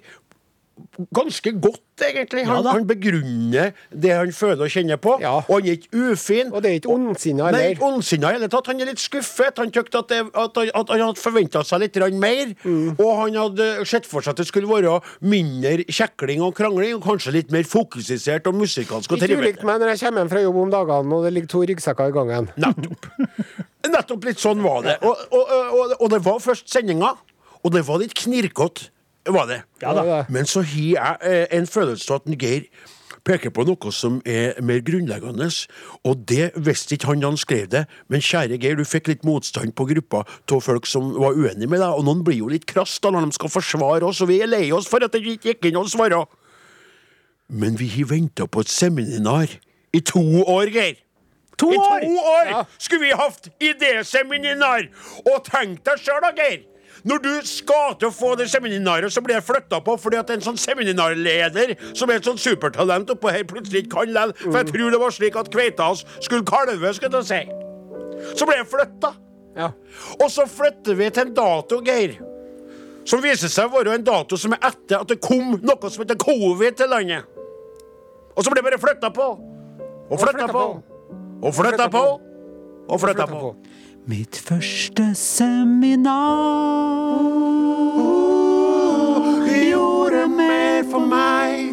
[1.16, 2.46] ganske godt, egentlig.
[2.48, 5.18] Han, Ja han begrunner det han føler og kjenner på.
[5.22, 5.36] Ja.
[5.48, 6.54] Og han er ikke ufin.
[6.54, 8.68] Og det er ikke ondsinna Nei, ikke ondsinna i tatt.
[8.72, 9.58] Han er litt skuffet.
[9.62, 12.54] Han tykte at, det, at, han- at han hadde forventa seg litt mer.
[12.64, 12.96] Mm.
[12.98, 17.04] Og han hadde sett for seg at det skulle være mindre kjekling og krangling, og
[17.06, 20.42] kanskje litt mer fokusert og musikalsk og Ikke ulikt meg når jeg kommer hjem fra
[20.44, 22.50] jobb om dagene og det ligger to ryggsekker i gangen.
[22.60, 23.10] Nettopp.
[23.90, 24.98] Nettopp litt sånn var det.
[25.06, 27.14] Og, og, og, og det var først sendinga,
[27.64, 28.90] og det var litt knirkete,
[29.34, 29.62] var det.
[29.82, 30.24] Ja da.
[30.30, 32.66] Men så har jeg eh, en følelse av at Geir
[33.28, 35.50] peker på noe som er mer grunnleggende,
[36.08, 37.82] og det visste ikke han da han skrev det.
[38.10, 41.82] Men kjære Geir, du fikk litt motstand på gruppa av folk som var uenige med
[41.84, 44.40] deg, og noen blir jo litt krass da når de skal forsvare oss, og vi
[44.42, 46.24] er lei oss for at det ikke gikk inn og svare.
[47.50, 49.52] Men vi har venta på et seminar
[49.94, 50.98] i to år, Geir.
[51.60, 52.00] To I år!
[52.06, 52.64] to år Ja.
[52.80, 54.88] skulle vi hatt idéseminar!
[55.28, 56.62] Og tenk deg sjøl, da, Geir!
[57.08, 60.34] Når du skal til å få det seminaret, så blir jeg flytta på fordi at
[60.34, 64.36] en sånn seminarleder som er et sånt supertalent oppå her, plutselig ikke kan likevel.
[64.42, 67.42] For jeg tror det var slik at kveita hans skulle kalve, skulle jeg si.
[68.36, 69.14] Så ble jeg flytta.
[69.60, 69.72] Ja.
[70.20, 72.20] Og så flytter vi til en dato, Geir.
[73.10, 76.04] Som viser seg å være en dato som er etter at det kom noe som
[76.04, 77.26] heter covid til landet.
[78.36, 79.30] Og så ble jeg bare flytta på.
[80.10, 80.66] Og flytta på.
[81.40, 82.04] Og flytta på.
[82.90, 83.54] Og flytta på.
[84.10, 86.16] Mitt første seminar
[89.46, 91.68] Gjorde mer for meg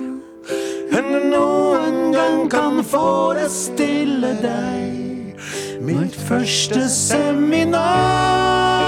[0.98, 5.40] enn du noen gang kan forestille deg.
[5.80, 8.85] Mitt første seminar.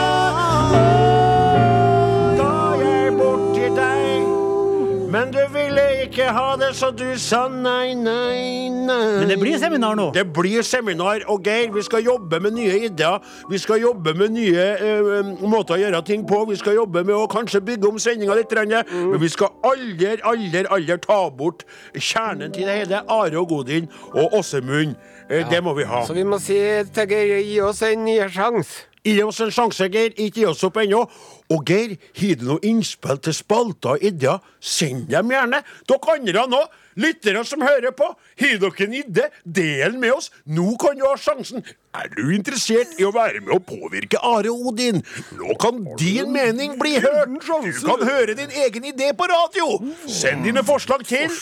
[5.09, 8.97] Men du ville ikke ha det, så du sa nei, nei, nei.
[9.21, 10.11] Men det blir seminar nå.
[10.15, 13.23] Det blir seminar, og Geir, vi skal jobbe med nye ideer.
[13.51, 16.43] Vi skal jobbe med nye uh, måter å gjøre ting på.
[16.51, 18.53] Vi skal jobbe med å kanskje bygge om sendinga litt.
[18.53, 18.75] Mm.
[19.13, 23.03] Men vi skal aldri, aldri, aldri ta bort kjernen til det hele.
[23.09, 24.97] Are og Godin og Åsemund.
[25.29, 26.05] Eh, Det må vi ha.
[26.07, 26.59] Så vi må si
[26.95, 28.87] til Geir gi oss en ny sjanse.
[29.05, 30.13] Gi oss en sjanse, Geir.
[30.17, 31.07] Ikke gi oss opp ennå.
[31.55, 35.63] Og Geir, har du noe innspill til spalter og ideer, send dem gjerne.
[35.89, 36.61] Dere andre nå,
[36.99, 40.33] lyttere som hører på, har dere en idé, del med oss.
[40.47, 41.65] Nå kan du ha sjansen.
[41.99, 45.01] Er du interessert i å være med å påvirke Are Odin?
[45.39, 47.33] Nå kan din mening bli hørt.
[47.41, 49.79] Du kan høre din egen idé på radio.
[50.05, 51.33] Send dine forslag til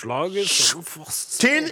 [1.37, 1.69] til,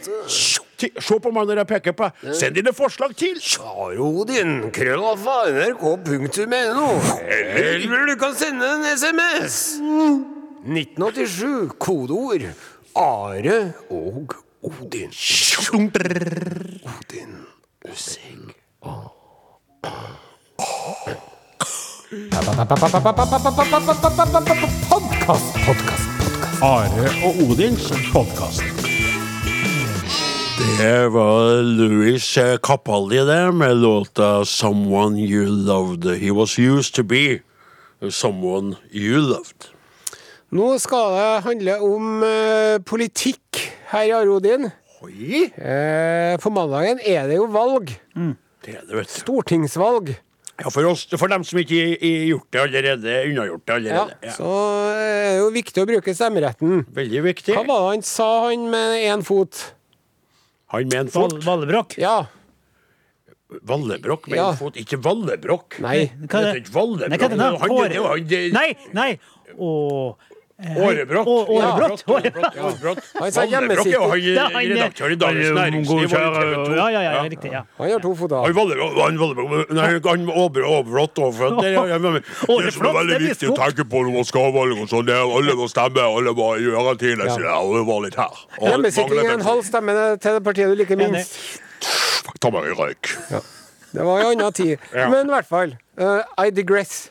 [0.77, 2.11] til Se på meg når jeg peker på.
[2.35, 4.71] Send dine forslag til Are Odin.
[4.75, 6.91] krøllalfa, nrk.no.
[7.23, 9.61] Eller du kan sende en SMS.
[10.65, 12.49] 1987, kodeord
[12.97, 15.11] Are og Odin.
[16.85, 17.33] Odin,
[17.89, 18.55] musikk
[24.89, 26.09] Podkast, podkast, podkast.
[26.63, 28.63] Are og Odins podkast.
[30.79, 36.19] Det var Louis Capaldi der med låta 'Someone You Loved'.
[36.19, 37.41] He was used to be
[38.11, 39.74] someone you loved.
[40.55, 43.59] Nå skal det handle om eh, politikk
[43.91, 44.69] her i Arodin.
[45.05, 45.49] Oi!
[45.51, 47.91] Eh, på mandagen er det jo valg.
[48.15, 49.17] Det er det, vet du.
[49.25, 50.13] Stortingsvalg.
[50.63, 54.19] Ja, for, oss, for dem som ikke har gjort det allerede, unnagjort det Ja, allerede.
[54.23, 54.35] Ja.
[54.37, 54.53] Så
[54.95, 56.85] er det jo viktig å bruke stemmeretten.
[56.95, 57.57] Veldig viktig.
[57.59, 59.65] Hva var det han sa, han med én fot?
[60.71, 61.43] Han med en Val fot.
[61.49, 61.97] Vallebrokk.
[61.99, 62.15] Ja.
[63.67, 64.47] Vallebrokk med Ja.
[64.55, 64.79] en fot.
[64.79, 65.81] Ikke Vallebrokk.
[65.83, 66.05] Nei.
[66.23, 66.63] Hva Det er er det?
[66.63, 67.11] ikke Vallebrokk.
[67.11, 67.51] Nei, hva er det da?
[67.59, 69.11] Han- det er jo han- det- Nei, nei.
[69.51, 70.15] Eh, Å-
[70.55, 71.27] Årebrott.
[71.27, 72.05] Årebrott.
[72.07, 72.99] Årebrott.
[73.19, 76.77] Han sa Vallebrokk er jo han redaktør i Dagens Næringsliv og TV 2.
[76.79, 77.51] Ja, ja, ja, riktig.
[77.53, 77.63] ja.
[77.79, 78.37] Han har to foter.
[78.37, 79.19] Han han
[81.61, 85.57] Det er- veldig viktig å tenke på når man skal ha valg og sånn, alle
[85.59, 87.19] må stemme, alle må gjøre ting.
[87.19, 88.47] Det var litt her.
[88.61, 91.35] Og Hjemmesitting er en halv stemme til det partiet du liker minst.
[92.41, 93.11] Ta meg en røyk.
[93.95, 94.79] Det var en annen tid.
[94.95, 95.77] Men i hvert fall.
[95.99, 97.11] eh, I digress.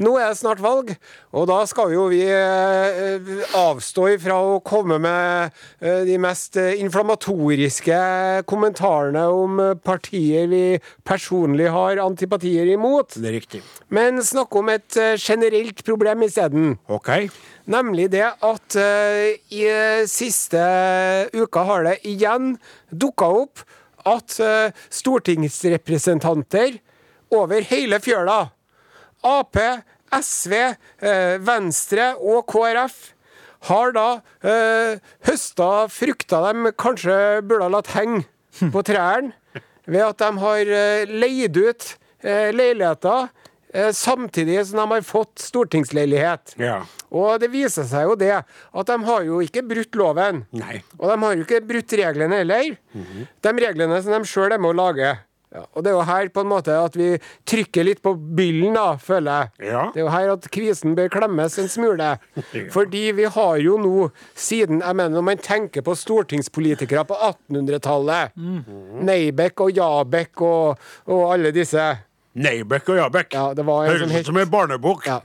[0.00, 0.94] Nå er det snart valg,
[1.36, 3.26] og da skal jo vi eh,
[3.58, 5.52] avstå ifra å komme med
[5.84, 7.98] eh, de mest eh, inflammatoriske
[8.48, 13.60] kommentarene om partier vi personlig har antipatier imot, Det er riktig.
[13.92, 16.78] men snakke om et generelt problem isteden.
[16.88, 17.28] Ok.
[17.68, 18.76] Nemlig det at
[19.52, 19.66] i
[20.10, 20.62] siste
[21.36, 22.56] uka har det igjen
[22.90, 23.62] dukka opp
[24.08, 24.40] at
[24.90, 26.80] stortingsrepresentanter
[27.32, 28.50] over hele fjøla,
[29.22, 29.58] Ap,
[30.12, 30.54] SV,
[31.02, 33.00] eh, Venstre og KrF,
[33.68, 34.06] har da
[34.42, 38.24] eh, høsta frukter de kanskje burde ha latt henge
[38.74, 39.30] på trærne,
[39.86, 41.86] ved at de har eh, leid ut
[42.26, 43.28] eh, leiligheter
[43.72, 46.56] eh, samtidig som de har fått stortingsleilighet.
[46.62, 46.80] Ja.
[47.14, 50.44] Og det viser seg jo det at de har jo ikke brutt loven.
[50.54, 50.80] Nei.
[50.98, 52.74] Og de har jo ikke brutt reglene heller.
[53.46, 55.14] De reglene som de sjøl er med å lage.
[55.52, 57.10] Ja, og det er jo her på en måte at vi
[57.48, 59.68] trykker litt på byllen, da, føler jeg.
[59.68, 59.82] Ja.
[59.92, 62.14] Det er jo her at kvisen bør klemmes en smule.
[62.76, 64.06] Fordi vi har jo nå,
[64.38, 68.32] siden jeg mener Når man tenker på stortingspolitikere på 1800-tallet,
[69.04, 71.84] Neibek og Jabek og, og alle disse
[72.32, 73.34] Neibekk og Jabekk.
[73.36, 75.04] Ja, det var en Høres sånn ut som en barnebok.
[75.06, 75.20] ja.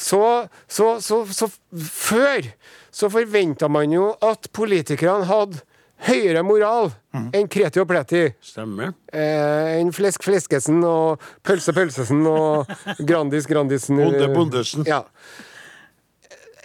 [0.00, 2.46] Så, så, så, så før
[2.94, 5.60] så forventa man jo at politikerne hadde
[6.06, 6.90] høyere moral
[7.34, 8.22] enn Kreti og Pleti.
[8.44, 8.92] Stemmer.
[9.12, 12.70] Eh, enn Flesk Fleskesen og Pølse Pølsesen og
[13.06, 13.98] Grandis Grandisen.
[14.00, 14.86] Bonde Bondesen.
[14.88, 15.02] Ja.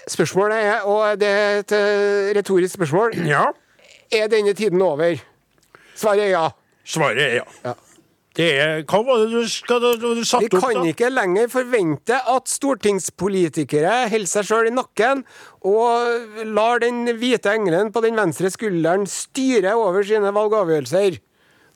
[0.07, 3.47] Spørsmålet er, og det er et eh, retorisk spørsmål, Ja.
[4.13, 5.15] er denne tiden over?
[5.95, 6.47] Svaret er ja.
[6.85, 7.45] Svaret er ja.
[7.65, 7.73] Ja.
[8.35, 10.89] Det er Hva var det du, skal, du, du Vi satte opp, kan da?
[10.91, 15.23] ikke lenger forvente at stortingspolitikere holder seg sjøl i nakken
[15.65, 21.21] og lar den hvite engelen på den venstre skulderen styre over sine valgavgjørelser.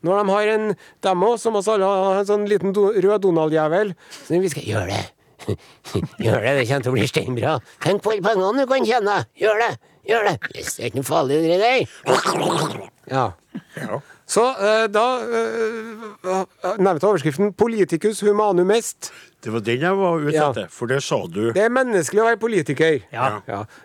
[0.06, 0.68] Når de har en
[1.04, 3.96] demo, som oss alle, har en sånn liten do, rød Donald-jævel.
[4.16, 5.02] Så vi skal gjøre det.
[6.24, 7.56] Gjør det, det kommer til å bli steinbra.
[7.84, 9.18] Tenk på alle pengene du kan tjene.
[9.40, 9.72] Gjør det.
[10.08, 10.36] Gjør det.
[10.56, 12.88] Yes, Det er ikke noe farlig, det der.
[13.12, 13.26] Ja.
[13.80, 14.00] Ja.
[14.30, 16.44] Så eh, da eh,
[16.78, 19.10] nevnte overskriften 'Politicus humanum est'.
[19.42, 20.50] Det var den jeg var ute Ja.
[20.52, 21.52] etter, for det sa du.
[21.56, 23.00] Det er menneskelig å være politiker.
[23.12, 23.40] Ja.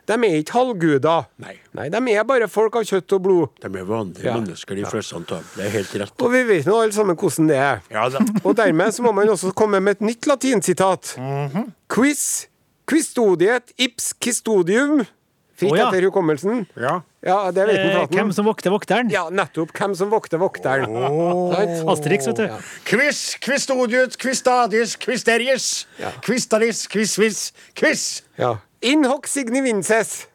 [0.06, 1.28] De er ikke halvguder.
[1.38, 1.54] Nei.
[1.72, 3.48] Nei, De er bare folk av kjøtt og blod.
[3.62, 4.34] De er vanlige Ja.
[4.34, 5.44] mennesker, de fleste av dem.
[5.56, 6.12] Det er helt rett.
[6.20, 7.80] Og vi vet nå alle sammen hvordan det er.
[7.90, 8.18] Ja da.
[8.44, 11.14] Og dermed så må man også komme med et nytt latinsitat.
[11.88, 12.48] Quiz
[12.86, 15.06] quistodiet ips custodium.
[15.54, 15.88] Fikk oh, ja.
[15.88, 16.66] etter hukommelsen.
[16.76, 17.00] Ja.
[17.24, 19.08] Ja, det vet Eh, hvem som vokter vokteren?
[19.12, 19.72] Ja, nettopp.
[19.72, 20.92] Hvem som vokter vokteren.
[20.92, 21.54] Oh.
[21.92, 22.48] Asterix, vet du.
[22.84, 25.86] Quiz, quistodius, quistadis, quisterius.
[25.98, 26.12] Ja.
[26.20, 28.22] Quistalis, quisvis, quiz.
[28.36, 28.58] Ja.
[28.84, 30.26] In hoc signi vinces.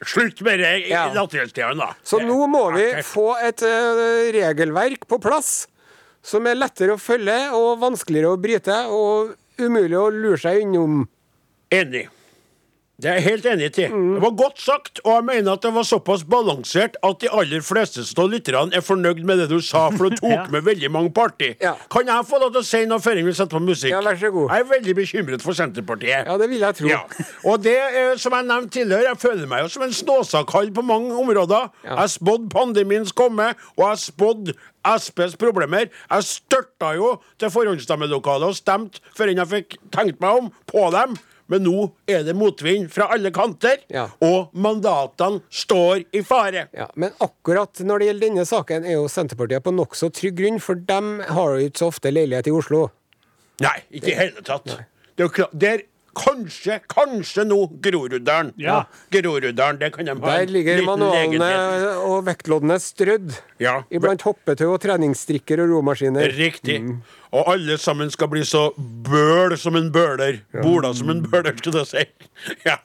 [0.00, 1.08] Slutt med det i Ja.
[1.12, 1.94] da.
[2.02, 5.66] Så nå må vi få et uh, regelverk på plass
[6.22, 11.08] som er lettere å følge og vanskeligere å bryte og umulig å lure seg innom.
[11.70, 12.08] Enig.
[12.98, 13.92] Det er jeg helt enig til.
[13.94, 17.60] Det var godt sagt, og jeg mener at det var såpass balansert at de aller
[17.62, 20.46] fleste av lytterne er fornøyd med det du sa, for du tok Ja.
[20.50, 21.52] med veldig mange parti.
[21.62, 21.76] Ja.
[21.94, 23.92] Kan jeg få lov til å si noe før vi setter på musikk?
[23.94, 24.50] Ja, vær så god.
[24.50, 26.26] Jeg er veldig bekymret for Senterpartiet.
[26.26, 26.90] Ja, det vil jeg tro.
[26.90, 27.04] Ja.
[27.46, 30.82] Og det, eh, som jeg nevnte tidligere, jeg føler meg jo som en snåsakall på
[30.90, 31.70] mange områder.
[31.86, 34.56] Jeg spådde pandemiens komme, og jeg spådde
[34.98, 35.86] SPs problemer.
[36.10, 41.14] Jeg størta jo til forhåndsstemmelokalet og stemte før jeg fikk tenkt meg om på dem.
[41.48, 44.08] Men nå er det motvind fra alle kanter, Ja.
[44.20, 46.66] og mandatene står i fare.
[46.76, 50.60] Ja, men akkurat når det gjelder denne saken, er jo Senterpartiet på nokså trygg grunn,
[50.60, 52.90] for dem har jo ikke så ofte leilighet i Oslo.
[53.64, 54.64] Nei, ikke i hele tatt.
[54.68, 55.82] Det er jo klart, der
[56.18, 58.52] Kanskje, kanskje nå Groruddalen.
[58.60, 58.82] Ja.
[59.14, 61.52] Groruddalen, det kan de ha Der ligger manualene
[62.04, 63.82] og vektloddene strødd Ja.
[63.90, 66.28] iblant hoppetau og treningsstrikker og romaskiner.
[66.36, 66.80] Riktig.
[67.32, 70.40] Og alle sammen skal bli så bøl som en bøler.
[70.62, 72.04] Bola som en bøler, skal du si.
[72.68, 72.76] Ja.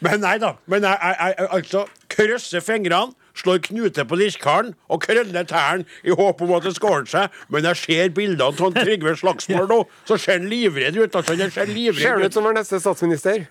[0.00, 0.54] Men nei da.
[0.66, 6.12] Men jeg, jeg, jeg altså krysser fingrene, slår knute på dirkaren og krøller tærne i
[6.12, 7.38] håp om at det skal ordne seg.
[7.48, 11.16] Men jeg ser bildene av Trygve Slagsvold nå, så ser han livredd ut.
[11.16, 12.36] Altså, han ser Ser livredd ut ut.
[12.36, 13.46] som vår neste statsminister?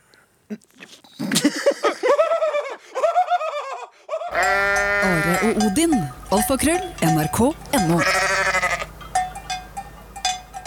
[4.31, 5.93] Are og Odin.
[6.31, 6.83] Alfakrøll.
[7.03, 7.97] NRK.no.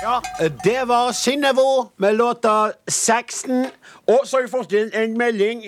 [0.05, 0.19] Ja,
[0.65, 3.71] det var Synnevo med låta 16.
[4.13, 5.63] Og så har vi fått inn en melding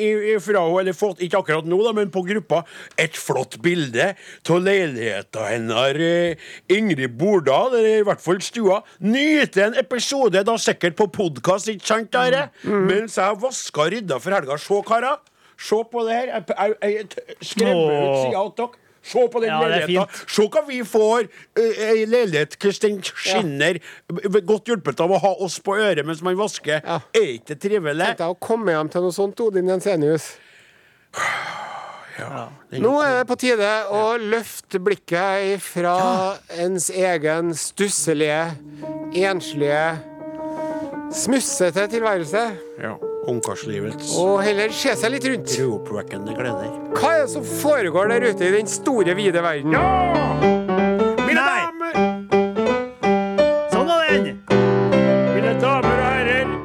[0.45, 2.59] fra henne, eller fått, ikke akkurat nå, da, men på gruppa.
[3.01, 5.97] Et flott bilde av leiligheta hennes.
[5.97, 6.37] eh,
[6.68, 8.82] Ingrid Bordal, eller i hvert fall stua.
[9.01, 12.51] Nyte en episode, da sikkert på podkast, ikke sant, Are?
[12.66, 14.59] Mens jeg vaska og rydda for helga.
[14.61, 15.16] Se, karer.
[15.57, 16.34] Se på det her.
[16.34, 18.82] Jeg, jeg, jeg skremmer ut sida av dere.
[19.07, 20.25] Se på den Ja, leiligheta.
[20.27, 21.29] Se hva vi får.
[21.57, 23.79] eh, Ei leilighet hvordan den skinner.
[24.43, 26.81] Godt hjulpet av å ha oss på øret mens man vasker.
[26.83, 26.99] Ja.
[27.15, 28.07] Er ikke det trivelig?
[28.11, 30.33] Tenkte jeg å komme hjem til noe sånt, Odin Jensenius.
[32.17, 32.47] Ja.
[32.81, 35.93] Nå er det på tide å løfte blikket fra
[36.57, 38.55] ens egen stusselige,
[39.13, 39.83] enslige,
[41.13, 42.47] smussete tilværelse,
[42.81, 42.95] Ja.
[43.31, 45.51] Ungkarslivets og heller se seg litt rundt.
[46.39, 46.70] gleder.
[46.97, 49.74] Hva er det som foregår der ute i den store, vide verden?
[49.74, 49.83] Ja!
[51.27, 51.62] Mine Nei.
[51.66, 51.95] damer,
[53.72, 54.41] Sånn var den!
[55.35, 56.57] mine damer og herrer.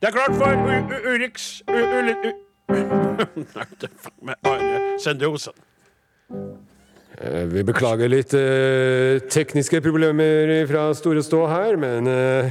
[0.00, 2.16] Det er klart for U U Urix U Ulle...
[2.24, 2.32] U
[2.74, 5.28] Nei, det faen meg Are Sende
[7.20, 12.48] Eh, Vi beklager litt eh, tekniske problemer fra Store Stå her, men eh,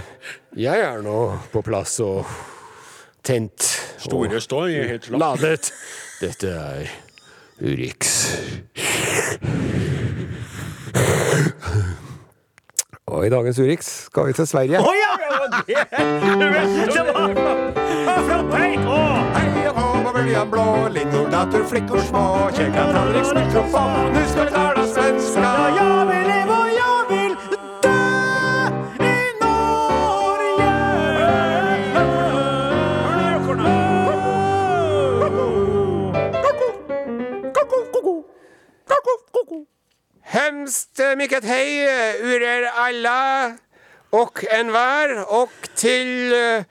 [0.55, 1.17] jeg er nå
[1.51, 2.23] på plass og
[3.23, 3.69] tent.
[4.03, 5.19] Store står i helt slapp.
[5.19, 5.71] Ladet.
[6.21, 6.91] Dette er
[7.61, 8.13] Urix.
[13.07, 14.79] Og i dagens Urix skal vi til Sverige.
[14.79, 15.11] Å ja!
[15.19, 15.29] Det
[20.09, 20.65] var blir blå?
[20.93, 22.49] Litt dator, flickor små.
[22.55, 24.13] Kjeka tallriks mikrofon.
[24.13, 25.51] Nu ska vi tala svenska.
[25.77, 26.02] Jeg
[40.33, 41.83] Hemskt mycket hej,
[42.21, 43.51] ur er alla
[44.09, 46.63] och envar och till eh,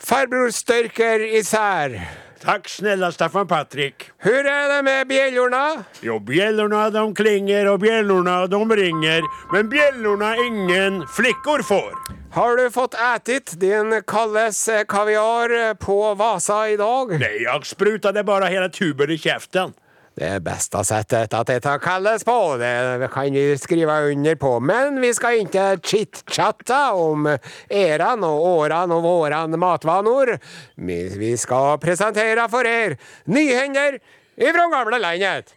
[0.00, 2.08] farbror Störker isär.
[2.44, 4.10] Tack snälla Staffan Patrik.
[4.18, 5.84] Hur är det med bjällorna?
[6.00, 9.22] Jo, bjällorna de klinger och bjällorna de ringer.
[9.52, 11.94] Men bjällorna ingen flickor får.
[12.32, 17.20] Har du fått ätit din Kalles eh, kaviar eh, på Vasa idag?
[17.20, 19.72] Nej, jag sprutade bara hela tuben i käften.
[20.14, 24.52] Det beste settet at dette Kalles på, det kan vi skrive under på.
[24.62, 27.26] Men vi skal ikke chit-chatte om
[27.66, 30.36] æran og åran og våran matvanor.
[30.78, 31.34] Vi vi
[31.82, 32.96] presentere for dere er
[33.26, 33.98] nyhender
[34.38, 35.56] ifra gamle landet.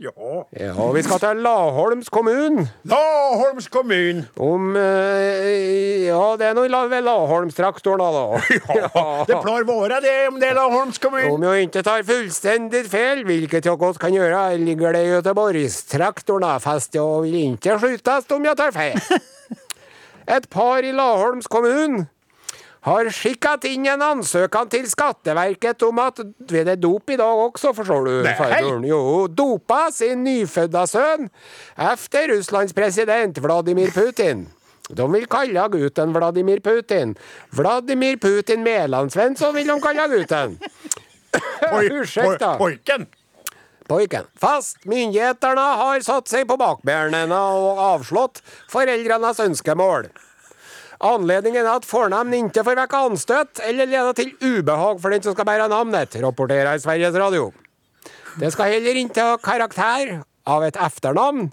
[0.00, 0.12] Ja.
[0.56, 2.62] Ja, vi skal til Laholms kommune.
[2.88, 4.22] Laholms kommune.
[4.40, 8.40] Om eh, Ja, det er noe ved Laholmstraktoren, da.
[8.80, 11.28] Ja, det pleier være det om det er Laholms kommune.
[11.34, 16.48] Om jeg ikke tar fullstendig feil, hvilket jeg godt kan gjøre, ligger det i Göteborgstraktoren
[16.48, 18.96] da, fast jeg vil ikke skytes om jeg tar feil.
[20.36, 22.06] Et par i Laholms kommune
[22.86, 27.74] har skikket inn en ansøkan til Skatteverket om at ved det dop i dag også,
[27.76, 28.62] forstår du, Nei.
[28.88, 31.28] Jo, dopa sin nyfødda sønn
[31.90, 34.46] efter Russlands president Vladimir Putin.
[34.90, 37.14] De vil kalle gutten Vladimir Putin.
[37.54, 40.58] Vladimir Putin Mæland-Svensson vil de kalle gutten.
[41.76, 42.56] Unnskyld, da.
[42.58, 43.06] Poiken.
[43.90, 44.26] Pojken.
[44.38, 50.10] Fast myndighetene har satt seg på bakbena og avslått foreldrenes ønskemål.
[51.00, 55.32] Anledningen er at fornavn ikke får vekke anstøt eller lede til ubehag for den som
[55.32, 57.52] skal bære navnet, rapporterer Sveriges Radio.
[58.40, 61.48] Det skal heller ikke ha karakter av et etternavn.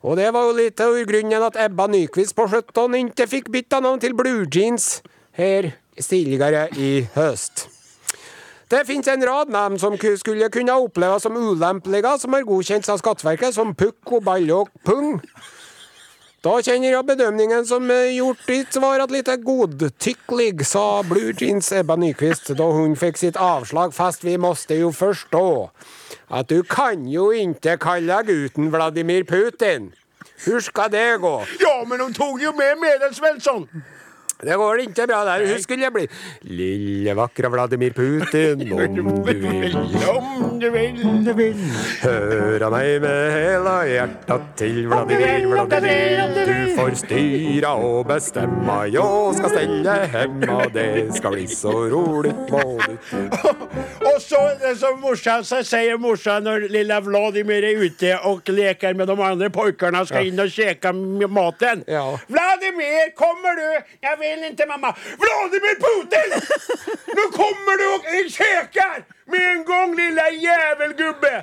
[0.00, 3.82] Og det var jo litt av grunnen at Ebba Nyquist på 17 ikke fikk bytta
[3.84, 5.02] navn til Blue Jeans
[5.36, 7.66] her tidligere i høst.
[8.70, 13.00] Det finnes en rad navn som skulle kunne oppleves som ulempelige, som er godkjent av
[13.02, 15.18] Skatteverket, som Pukko, Balle og Pung.
[16.40, 21.98] Da kjenner jeg bedømningen som gjort ditt var at lite godtykkelig, sa Blue Jeans Ebba
[22.00, 25.50] Nyquist da hun fikk sitt avslag, fast vi måste jo forstå
[26.32, 29.90] at du kan jo ikke kalle gutten Vladimir Putin.
[30.46, 31.36] Hur skal det gå?
[31.60, 33.12] Ja, men hun tok jo med Medel.
[34.44, 35.46] Det går ikke bra der.
[35.50, 36.06] Hun skulle bli
[36.50, 39.76] Lille, vakre Vladimir Putin, om du vil.
[40.10, 41.64] Om du vil, du vil.
[42.02, 46.24] Høra meg med hele hjertet til Vladimir, Vladimir.
[46.50, 52.62] Du får styra og bestemma, jeg skal stelle hemma, det skal bli så rolig må
[52.84, 52.96] du
[54.10, 58.96] Og så det som morsan så sier morsan når lille Vladimir er ute og leker
[58.98, 60.92] med de andre pojkarna skal inn og kjeke
[61.30, 61.84] maten.
[61.90, 62.04] Ja.
[62.30, 63.68] Vladimir, kommer du?
[64.02, 64.90] Jeg vil ikke, mamma.
[65.22, 66.28] Vladimir Putin!
[67.16, 69.02] Nå kommer du jeg kjeker!
[69.30, 71.34] Med en gang, lille jævelgubbe!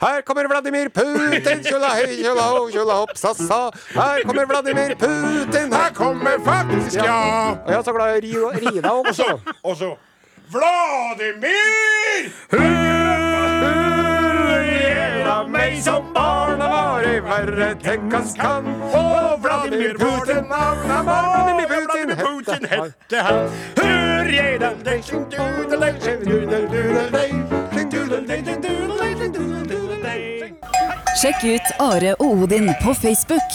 [0.00, 3.70] Her kommer Vladimir Putin, tjola hei, tjola ho, tjola hopp, sa sa.
[3.94, 7.16] Her kommer Vladimir Putin, Her kommer faktisk, ja.
[7.64, 9.40] Og jeg er så glad i å ri- deg så, også.
[9.62, 9.90] og så
[10.52, 12.30] Vladimir!
[15.26, 18.68] Hurra meg som barn var i verre tenkes kan.
[18.94, 21.66] Og Vladimir Putin, navnet var Vladimir
[22.16, 23.50] Putin, hette han.
[30.02, 30.52] dei.
[31.16, 33.50] Sjekk ut Are og Odin på Facebook.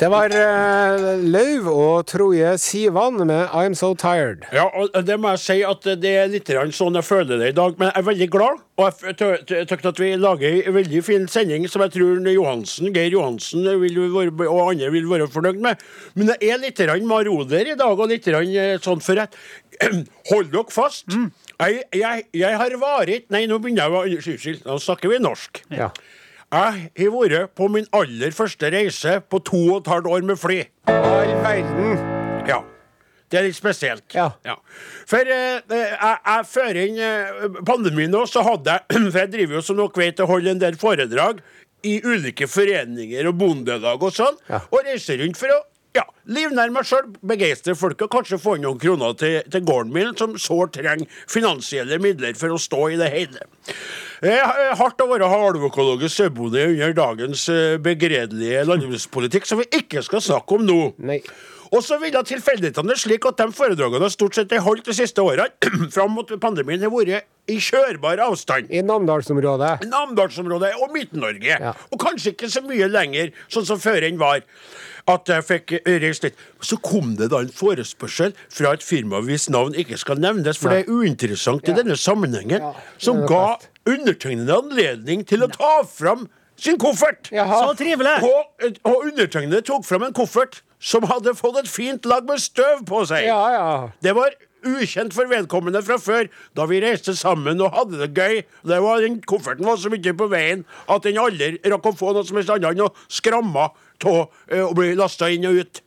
[0.00, 4.46] Det var uh, Lauv og Troje Sivan med I'm So Tired.
[4.52, 7.56] Ja, og det må jeg si at det er litt sånn jeg føler det i
[7.56, 7.76] dag.
[7.78, 11.68] Men jeg er veldig glad, og jeg syns at vi lager en veldig fin sending
[11.70, 15.84] som jeg tror Johansen, Geir Johansen vil være, og andre vil være fornøyd med.
[16.16, 19.36] Men jeg er litt maroder i dag, og litt eh, sånn for at
[20.30, 21.08] Hold dere fast.
[21.10, 25.62] Jeg, jeg, jeg har vært Nei, nå begynner jeg å Unnskyld, nå snakker vi norsk.
[25.74, 25.88] Ja.
[26.52, 30.36] Jeg har vært på min aller første reise på to og et halvt år med
[30.36, 30.58] fly.
[30.92, 31.94] All verden.
[32.44, 32.58] Ja.
[33.32, 34.04] Det er litt spesielt.
[34.12, 34.58] Ja.
[35.08, 39.56] For eh, jeg, jeg før inn eh, pandemien nå, så hadde jeg For jeg driver
[39.56, 41.40] jo som dere vet og holder en del foredrag
[41.88, 44.36] i ulike foreninger og bondelag og sånn.
[44.52, 44.60] Ja.
[44.68, 45.62] Og reiser rundt for å
[45.96, 49.96] ja, livnære meg sjøl, begeistre folk og kanskje få inn noen kroner til, til gården
[49.96, 53.48] min, som sårt trenger finansielle midler for å stå i det hele.
[54.22, 60.04] Det er hardt å være halvøkologisk sauebonde under dagens eh, begredelige landbrukspolitikk, som vi ikke
[60.06, 60.76] skal snakke om nå.
[61.02, 61.18] Nei.
[61.72, 65.48] Og så ville tilfeldighetene slik at de foredragene stort sett er holdt de siste årene,
[65.94, 68.70] fram mot pandemien, har vært i kjørbar avstand.
[68.70, 69.88] I Namdalsområdet.
[69.90, 71.56] Namdalsområdet og Midt-Norge.
[71.56, 71.74] Ja.
[71.90, 74.44] Og kanskje ikke så mye lenger, sånn som før enn var.
[75.10, 76.38] At jeg fikk litt.
[76.62, 80.70] Så kom det da en forespørsel fra et firma hvis navn ikke skal nevnes, for
[80.70, 82.70] det er uinteressant i denne sammenhengen,
[83.02, 83.71] som er ga best.
[83.88, 86.28] Undertegnede anledning til å ta fram
[86.62, 87.30] sin koffert.
[87.34, 87.64] Jaha.
[87.66, 88.18] Så trivelig!
[88.22, 92.82] Og, og undertegnede tok fram en koffert som hadde fått et fint lag med støv
[92.88, 93.26] på seg.
[93.28, 93.68] Ja, ja.
[94.02, 98.42] Det var ukjent for vedkommende fra før, da vi reiste sammen og hadde det gøy.
[98.68, 102.12] Det var, den kofferten var så mye på veien at den aldri rakk å få
[102.14, 104.20] noe som helst annet enn å skramme av
[104.62, 105.82] og bli lasta inn og ut.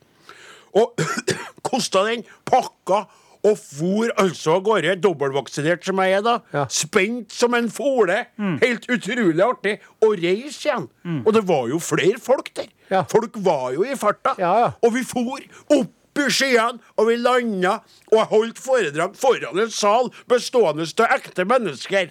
[0.76, 1.06] Og
[1.68, 3.04] kosta den, pakka
[3.46, 6.36] og for altså av gårde, dobbeltvaksinert som jeg er, da.
[6.54, 6.64] Ja.
[6.72, 8.24] Spent som en fole.
[8.62, 9.76] Helt utrolig artig.
[10.02, 10.88] Og reise igjen.
[11.24, 12.72] Og det var jo flere folk der.
[12.90, 13.04] Ja.
[13.10, 14.34] Folk var jo i farta.
[14.40, 14.72] Ja, ja.
[14.82, 15.38] Og vi for
[15.76, 17.74] opp i skyene, og vi landa,
[18.08, 22.08] og jeg holdt foredrag foran en sal bestående av ekte mennesker.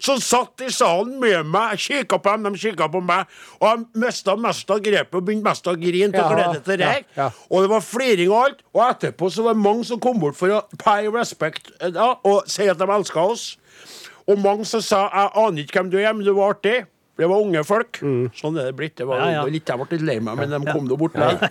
[0.00, 1.74] Som satt i salen med meg.
[1.76, 3.26] Jeg kikka på dem, de kikka på meg.
[3.60, 6.86] Og jeg mista mest av grepet og begynte mest å grine Ja, glede til det
[6.86, 7.32] her.
[7.50, 8.62] Og det var fliring og alt.
[8.74, 12.14] Og etterpå så var det mange som kom bort for å pay respect eh, da,
[12.24, 13.56] og si at de elska oss.
[14.28, 16.86] Og mange som sa 'jeg aner ikke hvem du er, men du var artig'.
[17.18, 17.98] Det var unge folk.
[18.34, 18.96] Sånn er det blitt.
[18.96, 19.44] Det var, Ja, ja.
[19.44, 21.50] litt, jeg ble litt lei meg, men de kom nå bort der.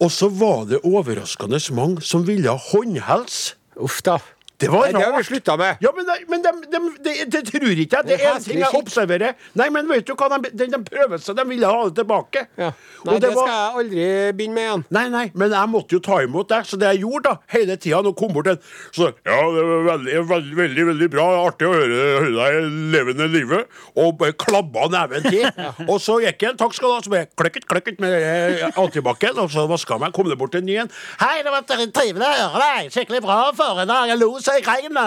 [0.00, 3.54] Og så var det overraskende mange som ville ha håndhelse.
[3.76, 4.18] Uff da.
[4.62, 5.26] Det var Nei, det har vi rart.
[5.26, 5.76] slutta med.
[5.82, 8.06] Ja, men, det- men de, de, de, det tror ikke jeg.
[8.06, 9.32] Det er én en ting jeg observerer.
[9.58, 10.28] Nei, men vet du hva?
[10.38, 11.34] De, de, de prøver seg.
[11.40, 12.44] De ville ha det tilbake.
[12.56, 12.68] Ja.
[13.04, 14.04] Nei, det, det, var- skal jeg aldri
[14.38, 14.84] begynne med igjen.
[14.94, 16.60] Nei, nei, men jeg måtte jo ta imot det.
[16.70, 18.60] Så det jeg gjorde da, hele tida, nå kom bort en
[18.94, 21.26] Så ja, det var veldig, veldig, veldig, veldig bra.
[21.48, 23.66] Artig å høre, høre deg levende livet.
[23.98, 25.50] Og klabba neven til.
[25.90, 29.42] Og så gikk jeg, takk skal du ha, så bare kløkket, kløkket med eh, antibac-en,
[29.44, 30.14] og så vaska meg.
[30.14, 30.90] Kom det bort en ny en.
[31.20, 32.94] Hei, det var trivelig å høre deg.
[32.94, 34.14] Skikkelig bra foredrag.
[34.14, 34.98] Jeg lo så jeg grein.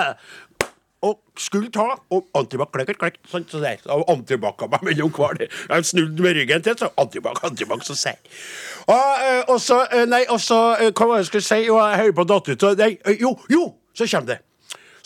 [1.05, 3.83] Og skulle ta, og antibac klekket, klekket, sånn så der.
[3.93, 5.43] Og antibac av meg mellom hver.
[5.45, 8.17] Jeg snudde med ryggen til, så antibac, antibac, så sier
[8.87, 11.65] og, eh, og så, eh, nei, og så, eh, hva var det jeg skulle si?
[11.67, 13.63] Jo, jeg hører på datter og nei, jo, jo,
[13.93, 14.39] så kommer det.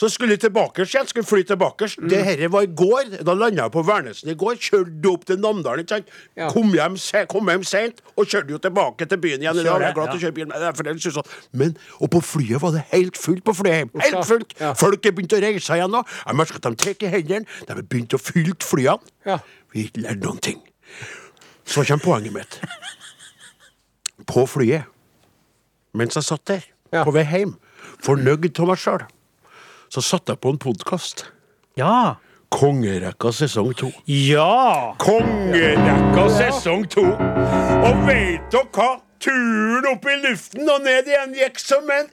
[0.01, 1.85] Så skulle jeg tilbake igjen, skulle fly tilbake.
[2.09, 3.11] Det her var i går.
[3.27, 4.55] Da landa jeg på Værnesen i går.
[4.57, 5.83] Kjørte opp til Namdalen.
[5.83, 6.07] ikke sant?
[6.39, 6.47] Ja.
[6.49, 9.59] Kom hjem, se, kom hjem seint og kjørte jo tilbake til byen igjen.
[9.61, 9.85] Kjører.
[9.85, 11.77] Jeg er glad til å kjøre bil, men det er for det synes jeg- Men,
[12.01, 13.91] og på flyet var det helt fullt på flyet hjem.
[14.01, 14.53] Helt fullt!
[14.59, 14.73] Ja.
[14.73, 16.01] Folk er begynt å reise igjen nå.
[16.25, 17.45] Jeg merker at de trekker i hendene.
[17.67, 18.99] De har begynt å fylle flyene.
[19.25, 19.37] Ja.
[19.71, 20.61] Vi lærte noen ting.
[21.65, 22.59] Så kommer poenget mitt.
[24.25, 24.85] På flyet,
[25.93, 27.03] mens jeg satt der, Ja.
[27.05, 27.55] på vei hjem,
[28.01, 29.05] fornøyd av meg sjøl,
[29.91, 31.25] så satte jeg på en podkast.
[31.79, 32.15] Ja.
[32.51, 33.91] Kongerekka sesong to.
[34.07, 34.95] Ja!
[34.99, 37.03] Kongerekka sesong to.
[37.11, 38.89] Og veit dere hva?
[39.21, 42.09] Turen opp i luften og ned igjen gikk som en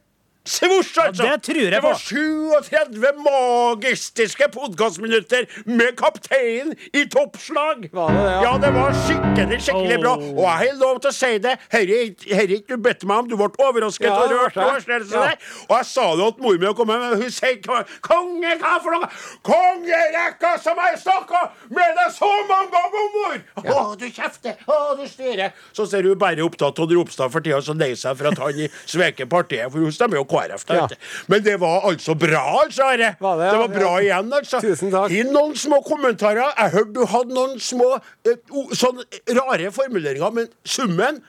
[0.49, 1.25] svosj, altså.
[1.27, 7.89] Ja, det tror jeg det var 37 magistiske podkastminutter med kapteinen i toppslag.
[7.93, 8.43] Var det det, ja?
[8.47, 8.53] ja?
[8.63, 10.15] det var skikkelig, skikkelig bra.
[10.17, 11.55] Og jeg har lov til å si det.
[11.75, 13.29] Herre er ikke- du bedt meg om.
[13.29, 14.57] Du ble overrasket Ja, og rørt.
[14.57, 15.09] Og, jeg.
[15.13, 15.37] Ja.
[15.69, 16.77] og jeg sa det til mor mi, og
[17.23, 17.57] hun sier
[18.03, 19.09] Konge, hva for noe?
[19.45, 23.39] Kongerekka som jeg snakka med deg så mange ganger, mor!
[23.65, 24.57] Å, du kjefter!
[24.67, 25.53] Å, du styrer!
[25.73, 28.69] Så ser hun bare opptatt av Ropstad for tida, så lei seg for at han
[28.87, 30.38] sveker partiet, for hun stemmer jo KrF.
[30.47, 30.87] Da, Ja.
[31.27, 33.17] Men det var altså bra, altså, Are.
[33.21, 33.59] Var det, ja?
[33.59, 34.61] var bra igjen, altså.
[34.61, 35.11] Tusen takk.
[35.11, 36.53] I noen små kommentarer.
[36.59, 38.37] Jeg hørte du hadde noen små eh,
[38.79, 39.03] sånn
[39.35, 41.21] rare formuleringer, men summen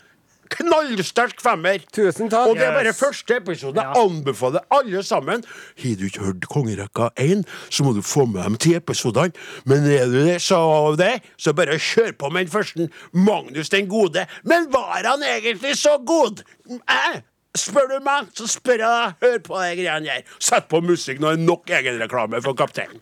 [0.50, 1.78] Knallsterk femmer.
[1.94, 2.48] Tusen takk.
[2.50, 2.98] Og det er bare Yes.
[3.00, 3.76] første episode.
[3.76, 4.02] Jeg Ja.
[4.02, 5.44] anbefaler alle sammen.
[5.78, 9.32] Har du ikke hørt Kongerekka 1, så må du få med dem til episodene.
[9.66, 12.90] Men er du det, så av det, så bare kjør på med den første.
[13.14, 14.26] Magnus den gode.
[14.44, 16.42] Men var han egentlig så god?
[16.90, 17.22] Eh?
[17.58, 19.14] Spør du meg, så spør jeg deg.
[19.26, 20.34] Hør på de greiene der.
[20.40, 23.02] Sett på musikk når det er nok egenreklame for kapteinen.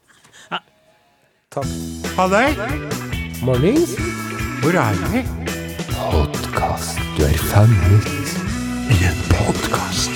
[1.52, 1.68] Takk.
[2.18, 2.54] Halløy,
[3.44, 3.94] Mornings.
[4.62, 5.22] hvor er vi?
[5.92, 7.00] Podkast.
[7.18, 8.08] Du er fanget.
[8.92, 10.12] I en podkast.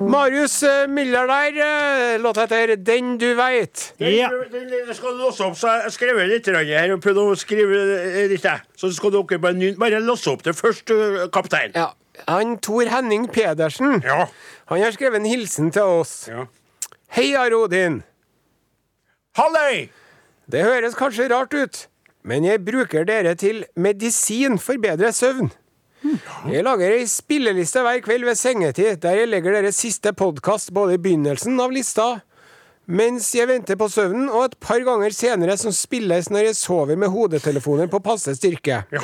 [0.00, 2.14] Marius Miller Müller der.
[2.14, 3.92] eh, Låta heter 'Den du veit'.
[4.00, 4.28] Ja.
[4.52, 6.92] Den, skal låse opp, så jeg har skrevet litt her.
[6.92, 7.76] og Prøvd å skrive
[8.22, 8.46] eh, litt.
[8.76, 11.72] Så skal dere bare, bare låse opp det først, eh, kaptein.
[11.74, 11.92] Ja.
[12.28, 14.26] Han Tor Henning Pedersen Ja.
[14.70, 16.28] Han har skrevet en hilsen til oss.
[16.28, 16.46] ja.
[17.10, 18.02] Hei, Arodin.
[19.38, 19.88] Halløy!
[20.50, 21.86] Det høres kanskje rart ut,
[22.26, 25.50] men jeg bruker dere til medisin for bedre søvn.
[26.48, 30.96] Jeg lager ei spilleliste hver kveld ved sengetid, der jeg legger deres siste podkast både
[30.96, 32.06] i begynnelsen av lista,
[32.90, 36.96] mens jeg venter på søvnen, og et par ganger senere som spilles når jeg sover
[36.98, 38.80] med hodetelefoner på passe styrke.
[38.90, 39.02] Ja.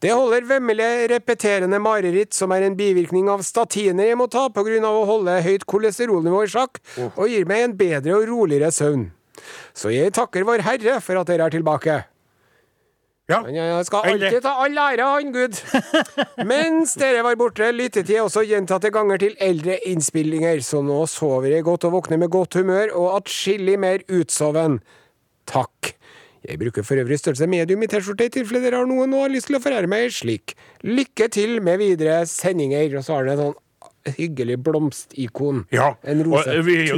[0.00, 4.78] Det holder vemmelige, repeterende mareritt som er en bivirkning av statiner jeg må ta pga.
[4.88, 6.80] å holde høyt kolesterolnivå i sjakk,
[7.16, 9.10] og gir meg en bedre og roligere søvn.
[9.76, 12.00] Så jeg takker Vår Herre for at dere er tilbake.
[13.30, 13.42] Ja.
[13.44, 15.58] Men jeg skal alltid ta all ære av han Gud.
[16.50, 21.52] Mens dere var borte, lyttet jeg også gjentatte ganger til eldre innspillinger, så nå sover
[21.54, 24.80] jeg godt og våkner med godt humør og atskillig mer utsoven.
[25.50, 25.94] Takk.
[26.48, 29.32] Jeg bruker for øvrig størrelse medium i T-skjorte i tilfelle dere har noen og har
[29.32, 30.54] lyst til å forære meg slik.
[30.86, 32.96] Lykke til med videre sendinger.
[32.96, 33.58] Og så har han en sånn
[34.06, 35.64] hyggelig blomstikon.
[35.72, 36.48] Ja, En rose.
[36.48, 36.96] og eh, vi har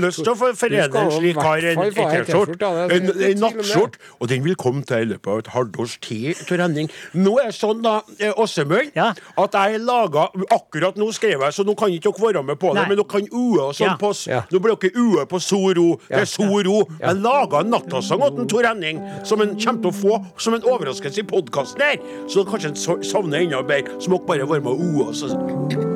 [0.06, 2.66] lyst til å forene en slik kar en T-skjorte.
[2.66, 3.40] En, en tvil om det.
[3.40, 3.96] nattskjort.
[4.20, 6.34] Og den vil komme til i løpet av et halvt års tid.
[6.48, 6.90] Tor Henning.
[7.14, 9.12] Nå er det sånn, da, eh, Åsemund, Ja.
[9.36, 12.72] at jeg laga Akkurat nå skrev jeg, så nå kan ikke dere være med på
[12.74, 12.88] det, Nei.
[12.88, 13.96] men dere kan ue og sånn Ja.
[14.00, 14.42] på Ja.
[14.52, 15.98] Nå blir dere ue på Soro.
[16.08, 16.86] Det er Soro.
[17.00, 17.08] Ja.
[17.12, 20.62] Jeg laga en nattasang til Tor Henning som en kommer til å få som en
[20.62, 21.96] overraskelse i podkasten her.
[22.28, 23.98] Så kanskje en so- savner enda bedre.
[24.00, 25.95] Så må dere bare være med og ue.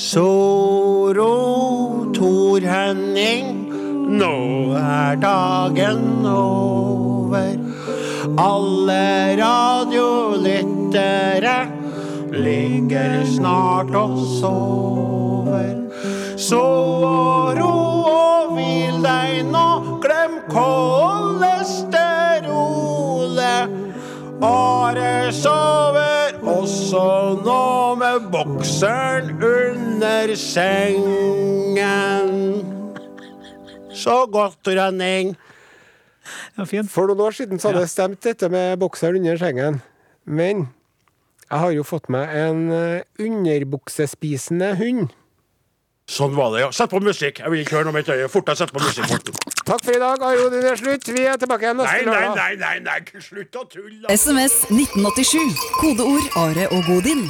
[0.00, 3.68] Så Soro Tor Henning,
[4.16, 7.52] nå er dagen over.
[8.40, 11.68] Alle radiolyttere
[12.32, 15.76] ligger snart og sover.
[16.40, 16.64] Så
[17.60, 17.76] ro
[18.14, 23.19] og hvil deg nå, glem kolesterolet.
[24.40, 27.02] Are sover også
[27.44, 32.30] nå med bokseren under sengen.
[33.92, 35.36] Så godt, Rønning.
[36.56, 36.64] Ja.
[36.88, 39.82] For noen år siden så hadde jeg stemt dette med bokseren under sengen.
[40.24, 40.68] Men
[41.50, 45.12] jeg har jo fått meg en eh, underbuksespisende hund.
[46.10, 46.72] Sånn var det, ja.
[46.74, 47.44] Sett på musikk.
[47.44, 48.32] Jeg vil ikke høre noe med et øye.
[48.32, 49.04] Fort deg, sett på musikk.
[49.12, 49.39] Morten.
[49.70, 50.22] Takk for i dag.
[50.26, 51.06] Are Odin er slutt.
[51.14, 52.34] Vi er tilbake igjen Nei, neste nei, lørdag.
[52.36, 53.20] nei, nei, nei.
[53.22, 54.06] slutt å tulle.
[54.10, 55.60] SMS 1987.
[55.78, 57.22] Kodeord Are og Godin.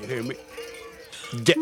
[0.00, 0.34] You hear me?
[1.46, 1.54] Det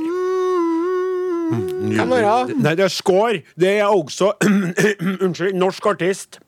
[1.98, 2.54] Kan være.
[2.56, 3.42] Nei, det er Skår.
[3.60, 4.32] Det er også
[5.26, 5.52] Unnskyld.
[5.60, 6.40] Norsk artist.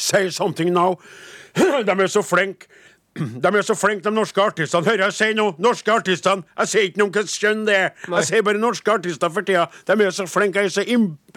[0.00, 0.96] Say something now.
[1.86, 2.72] De er så flinke.
[3.44, 4.86] De er så flinke, de norske artistene.
[4.86, 5.48] Hører jeg si nå?
[5.62, 6.44] Norske artistene.
[6.62, 7.92] Jeg sier ikke noe om hvilket kjønn det er.
[8.16, 9.66] Jeg sier bare norske artister for tida.
[9.88, 10.64] De er så flinke.
[10.64, 10.84] Jeg er så